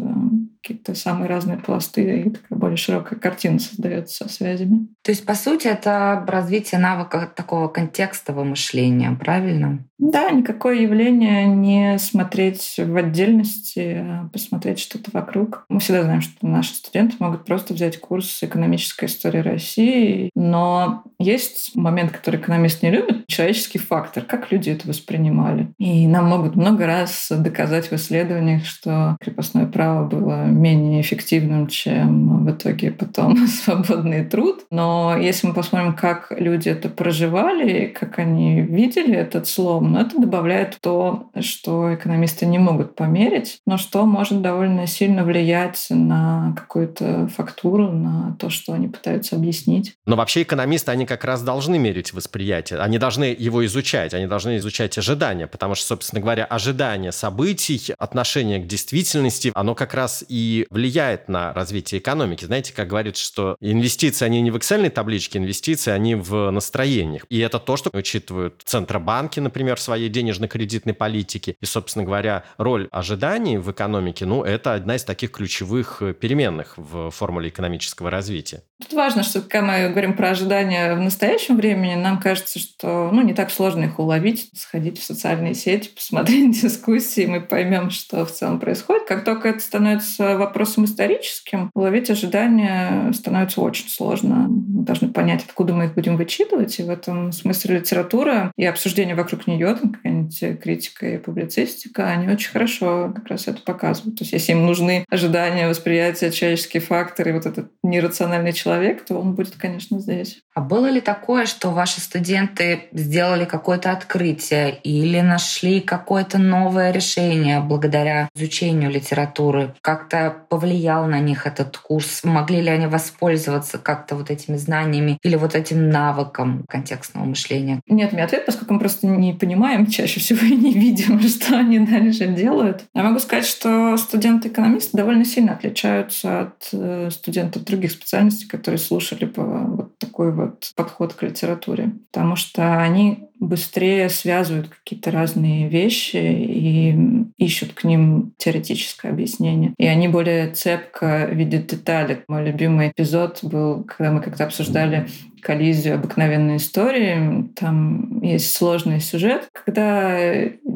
какие-то 0.62 0.94
самые 0.94 1.28
разные 1.28 1.56
пласты, 1.56 2.20
и 2.20 2.30
такая 2.30 2.58
более 2.58 2.76
широкая 2.76 3.18
картина 3.18 3.58
создается 3.58 4.24
со 4.24 4.32
связями. 4.32 4.88
То 5.02 5.12
есть, 5.12 5.24
по 5.24 5.34
сути, 5.34 5.66
это 5.66 6.24
развитие 6.26 6.80
навыка 6.80 7.30
такого 7.34 7.68
контекстового 7.68 8.44
мышления, 8.44 9.16
правильно? 9.18 9.84
Да, 9.98 10.30
никакое 10.30 10.80
явление 10.80 11.46
не 11.46 11.98
смотреть 12.08 12.74
в 12.78 12.96
отдельности, 12.96 14.04
посмотреть 14.32 14.78
что-то 14.78 15.10
вокруг. 15.12 15.64
Мы 15.68 15.80
всегда 15.80 16.02
знаем, 16.02 16.20
что 16.20 16.46
наши 16.46 16.74
студенты 16.74 17.16
могут 17.18 17.44
просто 17.44 17.74
взять 17.74 18.00
курс 18.00 18.42
«Экономическая 18.42 19.06
история 19.06 19.42
России», 19.42 20.30
но 20.34 21.04
есть 21.18 21.74
момент, 21.74 22.12
который 22.12 22.40
экономист 22.40 22.82
не 22.82 22.90
любит, 22.90 23.26
человеческий 23.26 23.78
фактор, 23.78 24.22
как 24.22 24.52
люди 24.52 24.70
это 24.70 24.86
воспринимали. 24.86 25.68
И 25.78 26.06
нам 26.06 26.26
могут 26.26 26.56
много 26.56 26.86
раз 26.86 27.28
доказать 27.30 27.90
в 27.90 27.92
исследованиях, 27.94 28.64
что 28.64 29.16
крепостное 29.20 29.66
право 29.66 30.06
было 30.06 30.44
менее 30.44 31.00
эффективным, 31.00 31.66
чем 31.66 32.44
в 32.44 32.50
итоге 32.50 32.92
потом 32.92 33.46
свободный 33.46 34.24
труд. 34.24 34.64
Но 34.70 35.16
если 35.18 35.48
мы 35.48 35.54
посмотрим, 35.54 35.94
как 35.94 36.32
люди 36.36 36.68
это 36.68 36.88
проживали, 36.88 37.86
как 37.86 38.18
они 38.18 38.60
видели 38.60 39.14
этот 39.14 39.48
слом, 39.48 39.92
ну, 39.92 40.00
это 40.00 40.20
добавляет 40.20 40.78
то, 40.80 41.30
что 41.40 41.94
экономисты 41.94 42.46
не 42.46 42.58
могут 42.58 42.94
померить, 42.94 43.58
но 43.66 43.76
что 43.76 44.06
может 44.06 44.40
довольно 44.40 44.86
сильно 44.86 45.24
влиять 45.24 45.86
на 45.90 46.54
какую-то 46.56 47.28
фактуру, 47.28 47.90
на 47.90 48.36
то, 48.38 48.50
что 48.50 48.72
они 48.72 48.88
пытаются 48.88 49.36
объяснить. 49.36 49.94
Но 50.06 50.16
вообще 50.16 50.42
экономисты, 50.42 50.92
они 50.92 51.07
как 51.08 51.24
раз 51.24 51.42
должны 51.42 51.78
мерить 51.78 52.12
восприятие. 52.12 52.78
Они 52.78 52.98
должны 52.98 53.34
его 53.36 53.64
изучать, 53.66 54.14
они 54.14 54.26
должны 54.26 54.58
изучать 54.58 54.96
ожидания, 54.98 55.46
потому 55.46 55.74
что, 55.74 55.86
собственно 55.86 56.20
говоря, 56.20 56.44
ожидание 56.44 57.10
событий, 57.10 57.94
отношение 57.98 58.60
к 58.60 58.66
действительности, 58.66 59.50
оно 59.54 59.74
как 59.74 59.94
раз 59.94 60.24
и 60.28 60.66
влияет 60.70 61.28
на 61.28 61.52
развитие 61.52 62.00
экономики. 62.00 62.44
Знаете, 62.44 62.72
как 62.72 62.88
говорят, 62.88 63.16
что 63.16 63.56
инвестиции, 63.60 64.24
они 64.24 64.40
не 64.40 64.50
в 64.50 64.56
Excel 64.56 64.88
табличке, 64.90 65.38
инвестиции, 65.38 65.90
они 65.90 66.14
в 66.14 66.50
настроениях. 66.50 67.24
И 67.30 67.38
это 67.38 67.58
то, 67.58 67.76
что 67.76 67.90
учитывают 67.92 68.62
Центробанки, 68.64 69.40
например, 69.40 69.76
в 69.76 69.80
своей 69.80 70.08
денежно-кредитной 70.08 70.94
политике. 70.94 71.56
И, 71.60 71.66
собственно 71.66 72.04
говоря, 72.04 72.44
роль 72.58 72.88
ожиданий 72.92 73.56
в 73.56 73.70
экономике, 73.72 74.26
ну, 74.26 74.44
это 74.44 74.74
одна 74.74 74.96
из 74.96 75.04
таких 75.04 75.32
ключевых 75.32 76.02
переменных 76.20 76.74
в 76.76 77.10
формуле 77.10 77.48
экономического 77.48 78.10
развития. 78.10 78.62
Тут 78.80 78.92
важно, 78.92 79.22
что 79.22 79.40
когда 79.40 79.66
мы 79.66 79.88
говорим 79.88 80.14
про 80.14 80.30
ожидания 80.30 80.94
в 80.98 81.02
настоящем 81.02 81.56
времени, 81.56 81.94
нам 81.94 82.18
кажется, 82.20 82.58
что 82.58 83.10
ну, 83.12 83.22
не 83.22 83.34
так 83.34 83.50
сложно 83.50 83.84
их 83.84 83.98
уловить, 83.98 84.50
сходить 84.54 84.98
в 84.98 85.04
социальные 85.04 85.54
сети, 85.54 85.90
посмотреть 85.94 86.60
дискуссии, 86.62 87.26
мы 87.26 87.40
поймем, 87.40 87.90
что 87.90 88.24
в 88.24 88.32
целом 88.32 88.60
происходит. 88.60 89.04
Как 89.06 89.24
только 89.24 89.48
это 89.48 89.60
становится 89.60 90.36
вопросом 90.36 90.84
историческим, 90.84 91.70
уловить 91.74 92.10
ожидания 92.10 93.12
становится 93.12 93.60
очень 93.60 93.88
сложно. 93.88 94.46
Мы 94.48 94.84
должны 94.84 95.08
понять, 95.08 95.44
откуда 95.46 95.72
мы 95.72 95.86
их 95.86 95.94
будем 95.94 96.16
вычитывать, 96.16 96.78
и 96.78 96.82
в 96.82 96.90
этом 96.90 97.32
смысле 97.32 97.78
литература 97.78 98.52
и 98.56 98.64
обсуждение 98.64 99.14
вокруг 99.14 99.46
нее, 99.46 99.76
какая-нибудь 99.76 100.60
критика 100.62 101.08
и 101.08 101.18
публицистика, 101.18 102.08
они 102.08 102.28
очень 102.28 102.50
хорошо 102.50 103.12
как 103.14 103.28
раз 103.28 103.48
это 103.48 103.62
показывают. 103.62 104.18
То 104.18 104.24
есть 104.24 104.32
если 104.32 104.52
им 104.52 104.66
нужны 104.66 105.04
ожидания, 105.08 105.68
восприятия, 105.68 106.30
человеческие 106.30 106.80
факторы, 106.80 107.32
вот 107.32 107.46
этот 107.46 107.70
нерациональный 107.82 108.52
человек, 108.52 109.04
то 109.04 109.18
он 109.18 109.34
будет, 109.34 109.56
конечно, 109.56 109.98
здесь. 109.98 110.40
А 110.54 110.60
было 110.60 110.87
ли 110.90 111.00
такое, 111.00 111.46
что 111.46 111.70
ваши 111.70 112.00
студенты 112.00 112.88
сделали 112.92 113.44
какое-то 113.44 113.92
открытие 113.92 114.78
или 114.82 115.20
нашли 115.20 115.80
какое-то 115.80 116.38
новое 116.38 116.92
решение 116.92 117.60
благодаря 117.60 118.28
изучению 118.34 118.90
литературы? 118.90 119.74
Как-то 119.80 120.36
повлиял 120.48 121.06
на 121.06 121.20
них 121.20 121.46
этот 121.46 121.76
курс? 121.78 122.24
Могли 122.24 122.60
ли 122.60 122.70
они 122.70 122.86
воспользоваться 122.86 123.78
как-то 123.78 124.16
вот 124.16 124.30
этими 124.30 124.56
знаниями 124.56 125.18
или 125.22 125.36
вот 125.36 125.54
этим 125.54 125.90
навыком 125.90 126.64
контекстного 126.68 127.24
мышления? 127.24 127.80
Нет, 127.88 128.12
мне 128.12 128.24
ответ, 128.24 128.46
поскольку 128.46 128.74
мы 128.74 128.80
просто 128.80 129.06
не 129.06 129.32
понимаем 129.32 129.86
чаще 129.86 130.20
всего 130.20 130.44
и 130.46 130.56
не 130.56 130.72
видим, 130.72 131.20
что 131.28 131.58
они 131.58 131.78
дальше 131.78 132.26
делают. 132.26 132.84
Я 132.94 133.02
могу 133.02 133.18
сказать, 133.18 133.46
что 133.46 133.96
студенты-экономисты 133.96 134.96
довольно 134.96 135.24
сильно 135.24 135.52
отличаются 135.52 136.40
от 136.40 136.68
э, 136.72 137.10
студентов 137.10 137.64
других 137.64 137.92
специальностей, 137.92 138.48
которые 138.48 138.78
слушали 138.78 139.24
бы 139.24 139.76
вот 139.76 139.98
такой 139.98 140.32
вот 140.32 140.70
подход 140.78 141.12
к 141.12 141.24
литературе. 141.24 141.90
Потому 142.12 142.36
что 142.36 142.80
они 142.80 143.28
быстрее 143.40 144.08
связывают 144.08 144.68
какие-то 144.68 145.10
разные 145.10 145.68
вещи 145.68 146.16
и 146.16 146.96
ищут 147.36 147.72
к 147.72 147.82
ним 147.82 148.32
теоретическое 148.38 149.10
объяснение. 149.10 149.74
И 149.76 149.86
они 149.86 150.06
более 150.06 150.50
цепко 150.50 151.26
видят 151.32 151.66
детали. 151.66 152.24
Мой 152.28 152.46
любимый 152.46 152.92
эпизод 152.92 153.40
был, 153.42 153.82
когда 153.82 154.12
мы 154.12 154.20
как-то 154.20 154.44
обсуждали 154.44 155.08
коллизию 155.40 155.96
обыкновенной 155.96 156.58
истории. 156.58 157.48
Там 157.56 158.22
есть 158.22 158.54
сложный 158.54 159.00
сюжет, 159.00 159.48
когда 159.52 160.16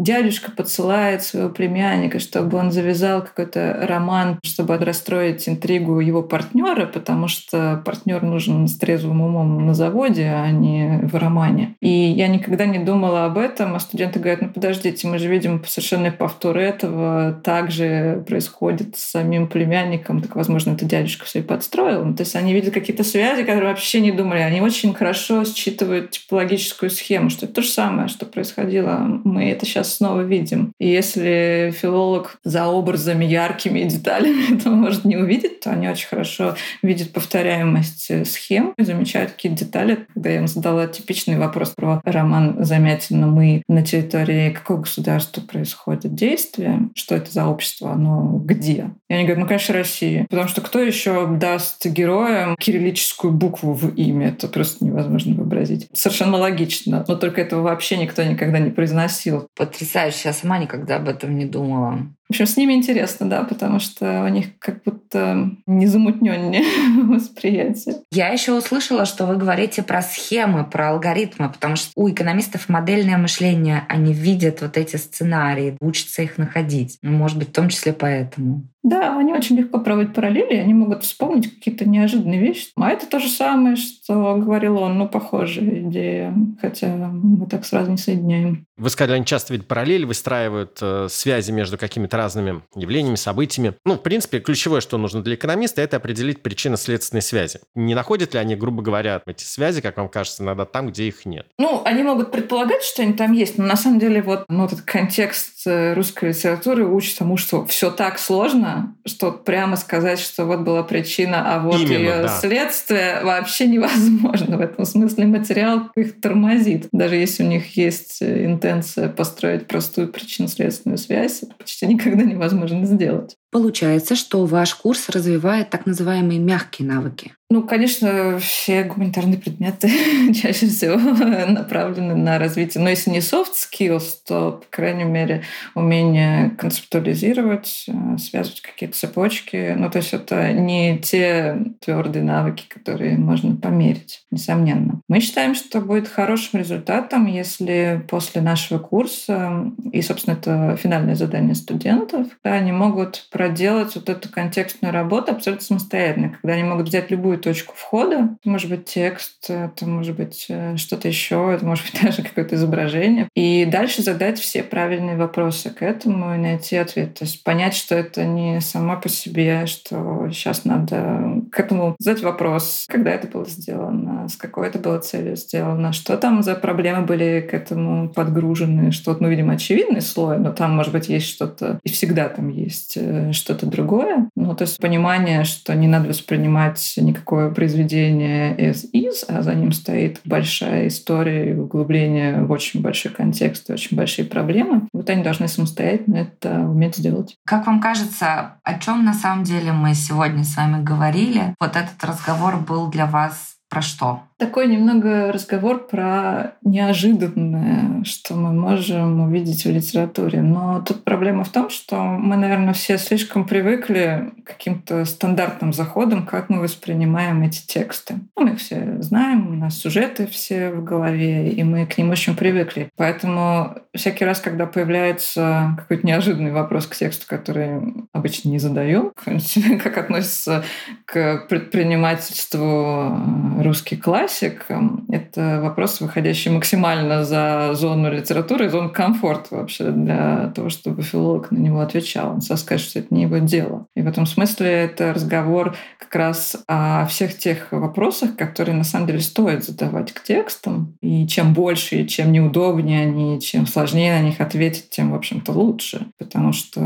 дядюшка 0.02 0.50
подсылает 0.50 1.22
своего 1.22 1.48
племянника, 1.48 2.18
чтобы 2.18 2.58
он 2.58 2.72
завязал 2.72 3.22
какой-то 3.22 3.86
роман, 3.88 4.38
чтобы 4.42 4.76
расстроить 4.78 5.48
интригу 5.48 6.00
его 6.00 6.22
партнера, 6.22 6.86
потому 6.86 7.28
что 7.28 7.82
партнер 7.84 8.22
нужен 8.22 8.66
с 8.66 8.76
трезвым 8.76 9.20
умом 9.22 9.66
на 9.66 9.74
заводе, 9.74 10.26
а 10.26 10.50
не 10.50 11.00
в 11.02 11.14
романе. 11.16 11.76
И 11.80 11.88
я 11.88 12.28
никогда 12.28 12.66
не 12.66 12.78
думала 12.78 13.24
об 13.24 13.38
этом, 13.38 13.74
а 13.74 13.80
студенты 13.80 14.18
говорят, 14.18 14.42
ну 14.42 14.48
подождите, 14.48 15.06
мы 15.06 15.18
же 15.18 15.28
видим 15.28 15.62
совершенно 15.66 16.10
повтор 16.10 16.58
этого, 16.58 17.32
также 17.44 18.24
происходит 18.26 18.96
с 18.96 19.10
самим 19.12 19.48
племянником, 19.48 20.20
так, 20.20 20.34
возможно, 20.36 20.72
это 20.72 20.84
дядюшка 20.84 21.24
все 21.24 21.40
и 21.40 21.42
подстроил. 21.42 22.14
То 22.14 22.22
есть 22.22 22.36
они 22.36 22.52
видят 22.52 22.74
какие-то 22.74 23.04
связи, 23.04 23.42
которые 23.42 23.68
вообще 23.68 24.00
не 24.00 24.12
думали, 24.12 24.40
они 24.40 24.60
очень 24.60 24.94
хорошо 24.94 25.44
считывают 25.44 26.10
типологическую 26.10 26.90
схему, 26.90 27.30
что 27.30 27.46
это 27.46 27.56
то 27.56 27.62
же 27.62 27.68
самое, 27.68 28.08
что 28.08 28.26
происходило. 28.26 28.98
Мы 29.24 29.50
это 29.50 29.66
сейчас 29.66 29.91
снова 29.92 30.22
видим. 30.22 30.72
И 30.78 30.88
если 30.88 31.72
филолог 31.76 32.38
за 32.44 32.66
образами 32.66 33.24
яркими 33.24 33.80
и 33.80 33.84
деталями 33.88 34.56
это 34.56 34.70
может 34.70 35.04
не 35.04 35.16
увидеть, 35.16 35.60
то 35.60 35.70
они 35.70 35.88
очень 35.88 36.08
хорошо 36.08 36.56
видят 36.82 37.12
повторяемость 37.12 38.26
схем 38.26 38.74
и 38.76 38.84
замечают 38.84 39.32
какие-то 39.32 39.64
детали. 39.64 40.06
Когда 40.14 40.30
я 40.30 40.36
им 40.36 40.48
задала 40.48 40.86
типичный 40.86 41.38
вопрос 41.38 41.70
про 41.70 42.00
роман 42.04 42.64
Замятина 42.64 43.26
«Мы 43.26 43.62
на 43.68 43.82
территории 43.82 44.50
какого 44.50 44.82
государства 44.82 45.40
происходит 45.40 46.14
действие? 46.14 46.90
Что 46.94 47.14
это 47.14 47.30
за 47.30 47.46
общество? 47.46 47.92
Оно 47.92 48.40
где?» 48.44 48.90
И 49.08 49.14
они 49.14 49.24
говорят, 49.24 49.42
ну, 49.42 49.46
конечно, 49.46 49.74
Россия. 49.74 50.26
Потому 50.30 50.48
что 50.48 50.62
кто 50.62 50.78
еще 50.78 51.26
даст 51.26 51.84
героям 51.84 52.56
кириллическую 52.58 53.32
букву 53.32 53.74
в 53.74 53.94
имя? 53.94 54.28
Это 54.28 54.48
просто 54.48 54.84
невозможно 54.84 55.34
вообразить. 55.34 55.88
Совершенно 55.92 56.38
логично. 56.38 57.04
Но 57.06 57.16
только 57.16 57.42
этого 57.42 57.60
вообще 57.60 57.98
никто 57.98 58.22
никогда 58.22 58.58
не 58.58 58.70
произносил. 58.70 59.48
Потрясающе. 59.82 60.28
Я 60.28 60.32
сама 60.32 60.58
никогда 60.58 60.96
об 60.96 61.08
этом 61.08 61.36
не 61.36 61.44
думала. 61.44 62.06
В 62.32 62.34
общем, 62.34 62.46
с 62.46 62.56
ними 62.56 62.72
интересно, 62.72 63.28
да, 63.28 63.42
потому 63.42 63.78
что 63.78 64.24
у 64.24 64.28
них 64.28 64.58
как 64.58 64.82
будто 64.84 65.50
незамутненнее 65.66 66.64
восприятие. 67.14 67.96
Я 68.10 68.28
еще 68.28 68.56
услышала, 68.56 69.04
что 69.04 69.26
вы 69.26 69.36
говорите 69.36 69.82
про 69.82 70.00
схемы, 70.00 70.64
про 70.64 70.92
алгоритмы, 70.92 71.50
потому 71.50 71.76
что 71.76 71.92
у 71.94 72.08
экономистов 72.08 72.70
модельное 72.70 73.18
мышление, 73.18 73.84
они 73.90 74.14
видят 74.14 74.62
вот 74.62 74.78
эти 74.78 74.96
сценарии, 74.96 75.76
учатся 75.82 76.22
их 76.22 76.38
находить. 76.38 76.96
Ну, 77.02 77.12
может 77.12 77.36
быть, 77.36 77.50
в 77.50 77.52
том 77.52 77.68
числе 77.68 77.92
поэтому. 77.92 78.62
Да, 78.82 79.16
они 79.16 79.32
очень 79.32 79.56
легко 79.56 79.78
проводят 79.78 80.12
параллели, 80.12 80.56
они 80.56 80.74
могут 80.74 81.04
вспомнить 81.04 81.54
какие-то 81.54 81.88
неожиданные 81.88 82.40
вещи. 82.40 82.70
А 82.76 82.90
это 82.90 83.06
то 83.06 83.20
же 83.20 83.28
самое, 83.28 83.76
что 83.76 84.34
говорил 84.36 84.78
он, 84.78 84.98
ну, 84.98 85.08
похожая 85.08 85.82
идея, 85.82 86.34
хотя 86.60 86.88
мы 86.88 87.46
так 87.46 87.64
сразу 87.64 87.92
не 87.92 87.96
соединяем. 87.96 88.66
Вы 88.76 88.90
сказали, 88.90 89.18
они 89.18 89.24
часто 89.24 89.52
ведь 89.52 89.68
параллели 89.68 90.04
выстраивают 90.04 90.78
э, 90.82 91.06
связи 91.08 91.52
между 91.52 91.78
какими-то 91.78 92.16
разными 92.22 92.62
явлениями, 92.76 93.16
событиями. 93.16 93.74
Ну, 93.84 93.94
в 93.94 94.02
принципе, 94.02 94.38
ключевое, 94.38 94.80
что 94.80 94.96
нужно 94.96 95.22
для 95.22 95.34
экономиста, 95.34 95.82
это 95.82 95.96
определить 95.96 96.42
причинно-следственные 96.42 97.22
связи. 97.22 97.60
Не 97.74 97.94
находят 97.94 98.34
ли 98.34 98.40
они, 98.40 98.54
грубо 98.54 98.82
говоря, 98.82 99.22
эти 99.26 99.44
связи, 99.44 99.80
как 99.80 99.96
вам 99.96 100.08
кажется, 100.08 100.42
иногда 100.42 100.64
там, 100.64 100.88
где 100.88 101.08
их 101.08 101.26
нет? 101.26 101.46
Ну, 101.58 101.82
они 101.84 102.02
могут 102.02 102.30
предполагать, 102.30 102.82
что 102.82 103.02
они 103.02 103.12
там 103.12 103.32
есть, 103.32 103.58
но 103.58 103.64
на 103.64 103.76
самом 103.76 103.98
деле 103.98 104.22
вот 104.22 104.44
ну, 104.48 104.66
этот 104.66 104.82
контекст 104.82 105.66
э, 105.66 105.94
русской 105.94 106.28
литературы 106.28 106.86
учит 106.86 107.18
тому, 107.18 107.36
что 107.36 107.64
все 107.66 107.90
так 107.90 108.18
сложно, 108.18 108.94
что 109.06 109.32
прямо 109.32 109.76
сказать, 109.76 110.20
что 110.20 110.44
вот 110.44 110.60
была 110.60 110.82
причина, 110.84 111.54
а 111.54 111.60
вот 111.60 111.80
Именно, 111.80 111.92
ее 111.92 112.22
да. 112.22 112.28
следствие, 112.28 113.20
вообще 113.24 113.66
невозможно. 113.66 114.56
В 114.56 114.60
этом 114.60 114.84
смысле 114.84 115.26
материал 115.26 115.90
их 115.96 116.20
тормозит. 116.20 116.88
Даже 116.92 117.16
если 117.16 117.42
у 117.42 117.46
них 117.46 117.76
есть 117.76 118.22
э, 118.22 118.46
интенция 118.46 119.08
построить 119.08 119.66
простую 119.66 120.08
причинно-следственную 120.08 120.98
связь, 120.98 121.42
это 121.42 121.54
почти 121.54 121.86
никогда 121.86 122.11
невозможно 122.20 122.84
сделать. 122.84 123.36
Получается, 123.52 124.16
что 124.16 124.46
ваш 124.46 124.74
курс 124.74 125.10
развивает 125.10 125.68
так 125.68 125.84
называемые 125.84 126.40
мягкие 126.40 126.88
навыки. 126.88 127.32
Ну, 127.52 127.62
конечно, 127.64 128.38
все 128.38 128.82
гуманитарные 128.84 129.36
предметы 129.36 129.90
чаще 130.34 130.68
всего 130.68 130.96
направлены 130.96 132.14
на 132.14 132.38
развитие. 132.38 132.82
Но 132.82 132.88
если 132.88 133.10
не 133.10 133.18
soft 133.18 133.52
skills, 133.52 134.04
то, 134.26 134.52
по 134.52 134.66
крайней 134.70 135.04
мере, 135.04 135.42
умение 135.74 136.48
концептуализировать, 136.56 137.84
э, 137.88 138.16
связывать 138.16 138.62
какие-то 138.62 138.96
цепочки. 138.96 139.74
Ну, 139.76 139.90
то 139.90 139.98
есть 139.98 140.14
это 140.14 140.50
не 140.54 140.98
те 141.00 141.58
твердые 141.80 142.22
навыки, 142.22 142.64
которые 142.70 143.18
можно 143.18 143.54
померить, 143.54 144.24
несомненно. 144.30 145.02
Мы 145.08 145.20
считаем, 145.20 145.54
что 145.54 145.82
будет 145.82 146.08
хорошим 146.08 146.58
результатом, 146.58 147.26
если 147.26 148.02
после 148.08 148.40
нашего 148.40 148.78
курса, 148.78 149.70
и, 149.92 150.00
собственно, 150.00 150.36
это 150.36 150.78
финальное 150.82 151.16
задание 151.16 151.54
студентов, 151.54 152.28
да, 152.42 152.54
они 152.54 152.72
могут 152.72 153.26
проделать 153.42 153.96
вот 153.96 154.08
эту 154.08 154.28
контекстную 154.28 154.94
работу 154.94 155.32
абсолютно 155.32 155.66
самостоятельно, 155.66 156.36
когда 156.40 156.54
они 156.54 156.62
могут 156.62 156.86
взять 156.86 157.10
любую 157.10 157.38
точку 157.38 157.74
входа, 157.76 158.36
это 158.38 158.48
может 158.48 158.70
быть 158.70 158.84
текст, 158.84 159.50
это 159.50 159.84
может 159.84 160.14
быть 160.14 160.46
э, 160.48 160.76
что-то 160.76 161.08
еще, 161.08 161.52
это 161.52 161.66
может 161.66 161.84
быть 161.90 162.00
даже 162.04 162.22
какое-то 162.22 162.54
изображение, 162.54 163.28
и 163.34 163.64
дальше 163.64 164.00
задать 164.02 164.38
все 164.38 164.62
правильные 164.62 165.16
вопросы 165.16 165.70
к 165.70 165.82
этому 165.82 166.36
и 166.36 166.38
найти 166.38 166.76
ответ. 166.76 167.14
То 167.14 167.24
есть 167.24 167.42
понять, 167.42 167.74
что 167.74 167.96
это 167.96 168.24
не 168.24 168.60
само 168.60 168.96
по 168.96 169.08
себе, 169.08 169.66
что 169.66 170.28
сейчас 170.30 170.64
надо 170.64 171.42
к 171.50 171.58
этому 171.58 171.96
задать 171.98 172.22
вопрос, 172.22 172.86
когда 172.88 173.10
это 173.10 173.26
было 173.26 173.46
сделано, 173.46 174.28
с 174.28 174.36
какой 174.36 174.68
это 174.68 174.78
было 174.78 175.00
целью 175.00 175.34
сделано, 175.34 175.92
что 175.92 176.16
там 176.16 176.44
за 176.44 176.54
проблемы 176.54 177.04
были 177.04 177.40
к 177.40 177.54
этому 177.54 178.08
подгружены, 178.08 178.92
что, 178.92 179.16
ну, 179.18 179.28
видимо, 179.28 179.54
очевидный 179.54 180.00
слой, 180.00 180.38
но 180.38 180.52
там, 180.52 180.76
может 180.76 180.92
быть, 180.92 181.08
есть 181.08 181.26
что-то, 181.26 181.80
и 181.82 181.88
всегда 181.88 182.28
там 182.28 182.48
есть 182.48 182.98
что-то 183.32 183.66
другое. 183.66 184.28
Ну, 184.36 184.54
то 184.54 184.62
есть 184.62 184.78
понимание, 184.78 185.44
что 185.44 185.74
не 185.74 185.88
надо 185.88 186.08
воспринимать 186.08 186.94
никакое 186.96 187.50
произведение 187.50 188.56
as 188.56 188.84
is, 188.92 189.24
а 189.28 189.42
за 189.42 189.54
ним 189.54 189.72
стоит 189.72 190.20
большая 190.24 190.88
история 190.88 191.50
и 191.50 191.54
углубление 191.54 192.42
в 192.42 192.50
очень 192.50 192.80
большой 192.80 193.12
контекст 193.12 193.68
и 193.68 193.72
очень 193.72 193.96
большие 193.96 194.24
проблемы. 194.24 194.88
Вот 194.92 195.08
они 195.10 195.22
должны 195.22 195.48
самостоятельно 195.48 196.16
это 196.16 196.60
уметь 196.60 196.96
сделать. 196.96 197.36
Как 197.44 197.66
вам 197.66 197.80
кажется, 197.80 198.56
о 198.62 198.78
чем 198.78 199.04
на 199.04 199.14
самом 199.14 199.44
деле 199.44 199.72
мы 199.72 199.94
сегодня 199.94 200.44
с 200.44 200.56
вами 200.56 200.82
говорили? 200.82 201.54
Вот 201.60 201.76
этот 201.76 202.02
разговор 202.02 202.56
был 202.56 202.88
для 202.88 203.06
вас 203.06 203.51
про 203.72 203.80
что? 203.80 204.20
такой 204.42 204.66
немного 204.66 205.30
разговор 205.30 205.86
про 205.86 206.54
неожиданное, 206.62 208.02
что 208.02 208.34
мы 208.34 208.52
можем 208.52 209.20
увидеть 209.20 209.64
в 209.64 209.70
литературе. 209.70 210.42
Но 210.42 210.82
тут 210.82 211.04
проблема 211.04 211.44
в 211.44 211.50
том, 211.50 211.70
что 211.70 212.02
мы, 212.02 212.36
наверное, 212.36 212.72
все 212.72 212.98
слишком 212.98 213.44
привыкли 213.44 214.32
к 214.44 214.48
каким-то 214.48 215.04
стандартным 215.04 215.72
заходам, 215.72 216.26
как 216.26 216.48
мы 216.48 216.58
воспринимаем 216.58 217.42
эти 217.42 217.64
тексты. 217.64 218.14
Ну, 218.36 218.42
мы 218.42 218.54
их 218.54 218.58
все 218.58 219.00
знаем, 219.00 219.46
у 219.46 219.54
нас 219.54 219.78
сюжеты 219.78 220.26
все 220.26 220.70
в 220.70 220.82
голове, 220.82 221.52
и 221.52 221.62
мы 221.62 221.86
к 221.86 221.96
ним 221.96 222.10
очень 222.10 222.34
привыкли. 222.34 222.90
Поэтому 222.96 223.76
всякий 223.94 224.24
раз, 224.24 224.40
когда 224.40 224.66
появляется 224.66 225.76
какой-то 225.78 226.04
неожиданный 226.04 226.50
вопрос 226.50 226.88
к 226.88 226.96
тексту, 226.96 227.26
который 227.28 227.80
обычно 228.12 228.48
не 228.48 228.58
задаем, 228.58 229.12
как 229.84 229.98
относится 229.98 230.64
к 231.04 231.46
предпринимательству 231.48 233.61
русский 233.62 233.96
класс, 233.96 234.12
классик— 234.22 234.66
это 235.10 235.60
вопрос, 235.62 236.00
выходящий 236.00 236.50
максимально 236.50 237.24
за 237.24 237.70
зону 237.74 238.12
литературы, 238.12 238.68
зону 238.68 238.90
комфорта 238.90 239.56
вообще 239.56 239.90
для 239.90 240.52
того, 240.54 240.68
чтобы 240.68 241.02
филолог 241.02 241.50
на 241.50 241.58
него 241.58 241.80
отвечал. 241.80 242.32
Он 242.32 242.40
сказать, 242.40 242.80
что 242.80 242.98
это 242.98 243.14
не 243.14 243.22
его 243.22 243.38
дело. 243.38 243.86
И 243.96 244.02
в 244.02 244.06
этом 244.06 244.26
смысле 244.26 244.68
это 244.68 245.12
разговор 245.12 245.74
как 245.98 246.14
раз 246.14 246.62
о 246.68 247.06
всех 247.06 247.36
тех 247.36 247.68
вопросах, 247.72 248.36
которые 248.36 248.76
на 248.76 248.84
самом 248.84 249.06
деле 249.06 249.20
стоит 249.20 249.64
задавать 249.64 250.12
к 250.12 250.22
текстам. 250.22 250.94
И 251.00 251.26
чем 251.26 251.52
больше, 251.52 251.96
и 251.96 252.08
чем 252.08 252.32
неудобнее 252.32 253.02
они, 253.02 253.40
чем 253.40 253.66
сложнее 253.66 254.12
на 254.12 254.22
них 254.22 254.40
ответить, 254.40 254.90
тем, 254.90 255.12
в 255.12 255.14
общем-то, 255.14 255.52
лучше. 255.52 256.06
Потому 256.18 256.52
что 256.52 256.80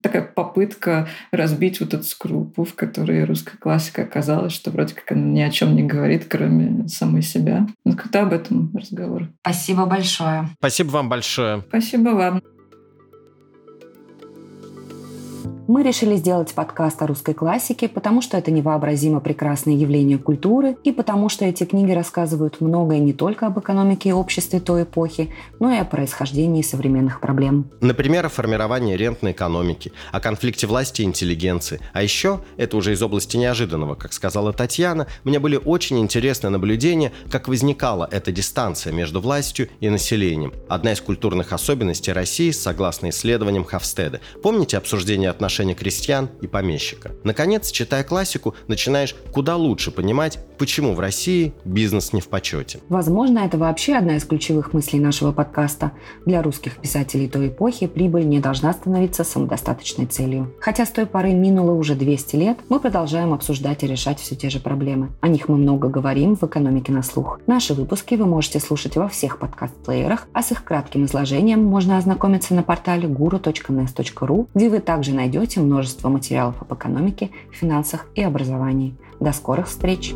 такая 0.00 0.22
попытка 0.22 1.08
разбить 1.32 1.80
вот 1.80 1.94
эту 1.94 2.04
скрупу, 2.04 2.64
в 2.64 2.74
которой 2.74 3.24
русская 3.24 3.56
классика 3.58 4.02
оказалась, 4.02 4.52
что 4.52 4.70
вроде 4.70 4.94
как 4.94 5.12
она 5.12 5.22
ни 5.22 5.40
о 5.40 5.50
чем 5.50 5.74
не 5.74 5.82
говорит, 6.14 6.28
кроме 6.30 6.88
самой 6.88 7.22
себя. 7.22 7.66
Ну, 7.84 7.96
когда 7.96 8.22
об 8.22 8.32
этом 8.32 8.70
разговор. 8.74 9.28
Спасибо 9.40 9.86
большое. 9.86 10.48
Спасибо 10.58 10.90
вам 10.90 11.08
большое. 11.08 11.62
Спасибо 11.68 12.10
вам. 12.10 12.53
Мы 15.66 15.82
решили 15.82 16.16
сделать 16.16 16.52
подкаст 16.52 17.00
о 17.00 17.06
русской 17.06 17.32
классике, 17.32 17.88
потому 17.88 18.20
что 18.20 18.36
это 18.36 18.50
невообразимо 18.50 19.20
прекрасное 19.20 19.72
явление 19.72 20.18
культуры 20.18 20.76
и 20.84 20.92
потому 20.92 21.30
что 21.30 21.46
эти 21.46 21.64
книги 21.64 21.92
рассказывают 21.92 22.60
многое 22.60 22.98
не 22.98 23.14
только 23.14 23.46
об 23.46 23.58
экономике 23.58 24.10
и 24.10 24.12
обществе 24.12 24.60
той 24.60 24.82
эпохи, 24.82 25.32
но 25.60 25.72
и 25.72 25.78
о 25.78 25.86
происхождении 25.86 26.60
современных 26.60 27.18
проблем. 27.18 27.70
Например, 27.80 28.26
о 28.26 28.28
формировании 28.28 28.94
рентной 28.94 29.32
экономики, 29.32 29.92
о 30.12 30.20
конфликте 30.20 30.66
власти 30.66 31.00
и 31.00 31.06
интеллигенции. 31.06 31.80
А 31.94 32.02
еще, 32.02 32.40
это 32.58 32.76
уже 32.76 32.92
из 32.92 33.02
области 33.02 33.38
неожиданного, 33.38 33.94
как 33.94 34.12
сказала 34.12 34.52
Татьяна, 34.52 35.06
мне 35.24 35.38
были 35.38 35.56
очень 35.56 35.98
интересны 35.98 36.50
наблюдения, 36.50 37.10
как 37.30 37.48
возникала 37.48 38.06
эта 38.10 38.32
дистанция 38.32 38.92
между 38.92 39.22
властью 39.22 39.70
и 39.80 39.88
населением. 39.88 40.52
Одна 40.68 40.92
из 40.92 41.00
культурных 41.00 41.54
особенностей 41.54 42.12
России, 42.12 42.50
согласно 42.50 43.08
исследованиям 43.08 43.64
Хавстеда. 43.64 44.20
Помните 44.42 44.76
обсуждение 44.76 45.30
отношений 45.30 45.53
отношения 45.54 45.74
крестьян 45.74 46.30
и 46.40 46.48
помещика. 46.48 47.12
Наконец, 47.22 47.70
читая 47.70 48.02
классику, 48.02 48.54
начинаешь 48.66 49.14
куда 49.32 49.56
лучше 49.56 49.92
понимать, 49.92 50.40
почему 50.58 50.94
в 50.94 51.00
России 51.00 51.52
бизнес 51.64 52.12
не 52.12 52.20
в 52.20 52.28
почете. 52.28 52.80
Возможно, 52.88 53.38
это 53.40 53.56
вообще 53.56 53.94
одна 53.94 54.16
из 54.16 54.24
ключевых 54.24 54.72
мыслей 54.72 54.98
нашего 54.98 55.30
подкаста. 55.30 55.92
Для 56.26 56.42
русских 56.42 56.78
писателей 56.78 57.28
той 57.28 57.48
эпохи 57.48 57.86
прибыль 57.86 58.26
не 58.26 58.40
должна 58.40 58.72
становиться 58.72 59.22
самодостаточной 59.22 60.06
целью. 60.06 60.52
Хотя 60.60 60.86
с 60.86 60.90
той 60.90 61.06
поры 61.06 61.32
минуло 61.32 61.72
уже 61.72 61.94
200 61.94 62.36
лет, 62.36 62.58
мы 62.68 62.80
продолжаем 62.80 63.32
обсуждать 63.32 63.84
и 63.84 63.86
решать 63.86 64.18
все 64.18 64.34
те 64.34 64.50
же 64.50 64.58
проблемы. 64.58 65.10
О 65.20 65.28
них 65.28 65.48
мы 65.48 65.56
много 65.56 65.88
говорим 65.88 66.34
в 66.34 66.42
«Экономике 66.42 66.90
на 66.90 67.04
слух». 67.04 67.38
Наши 67.46 67.74
выпуски 67.74 68.16
вы 68.16 68.26
можете 68.26 68.58
слушать 68.58 68.96
во 68.96 69.06
всех 69.06 69.38
подкаст-плеерах, 69.38 70.26
а 70.32 70.42
с 70.42 70.50
их 70.50 70.64
кратким 70.64 71.04
изложением 71.04 71.62
можно 71.64 71.96
ознакомиться 71.96 72.54
на 72.54 72.64
портале 72.64 73.08
guru.nes.ru, 73.08 74.48
где 74.52 74.68
вы 74.68 74.80
также 74.80 75.14
найдете 75.14 75.43
найдете 75.44 75.60
множество 75.60 76.08
материалов 76.08 76.56
об 76.60 76.72
экономике, 76.72 77.30
финансах 77.52 78.06
и 78.14 78.22
образовании. 78.22 78.94
До 79.20 79.32
скорых 79.32 79.68
встреч! 79.68 80.14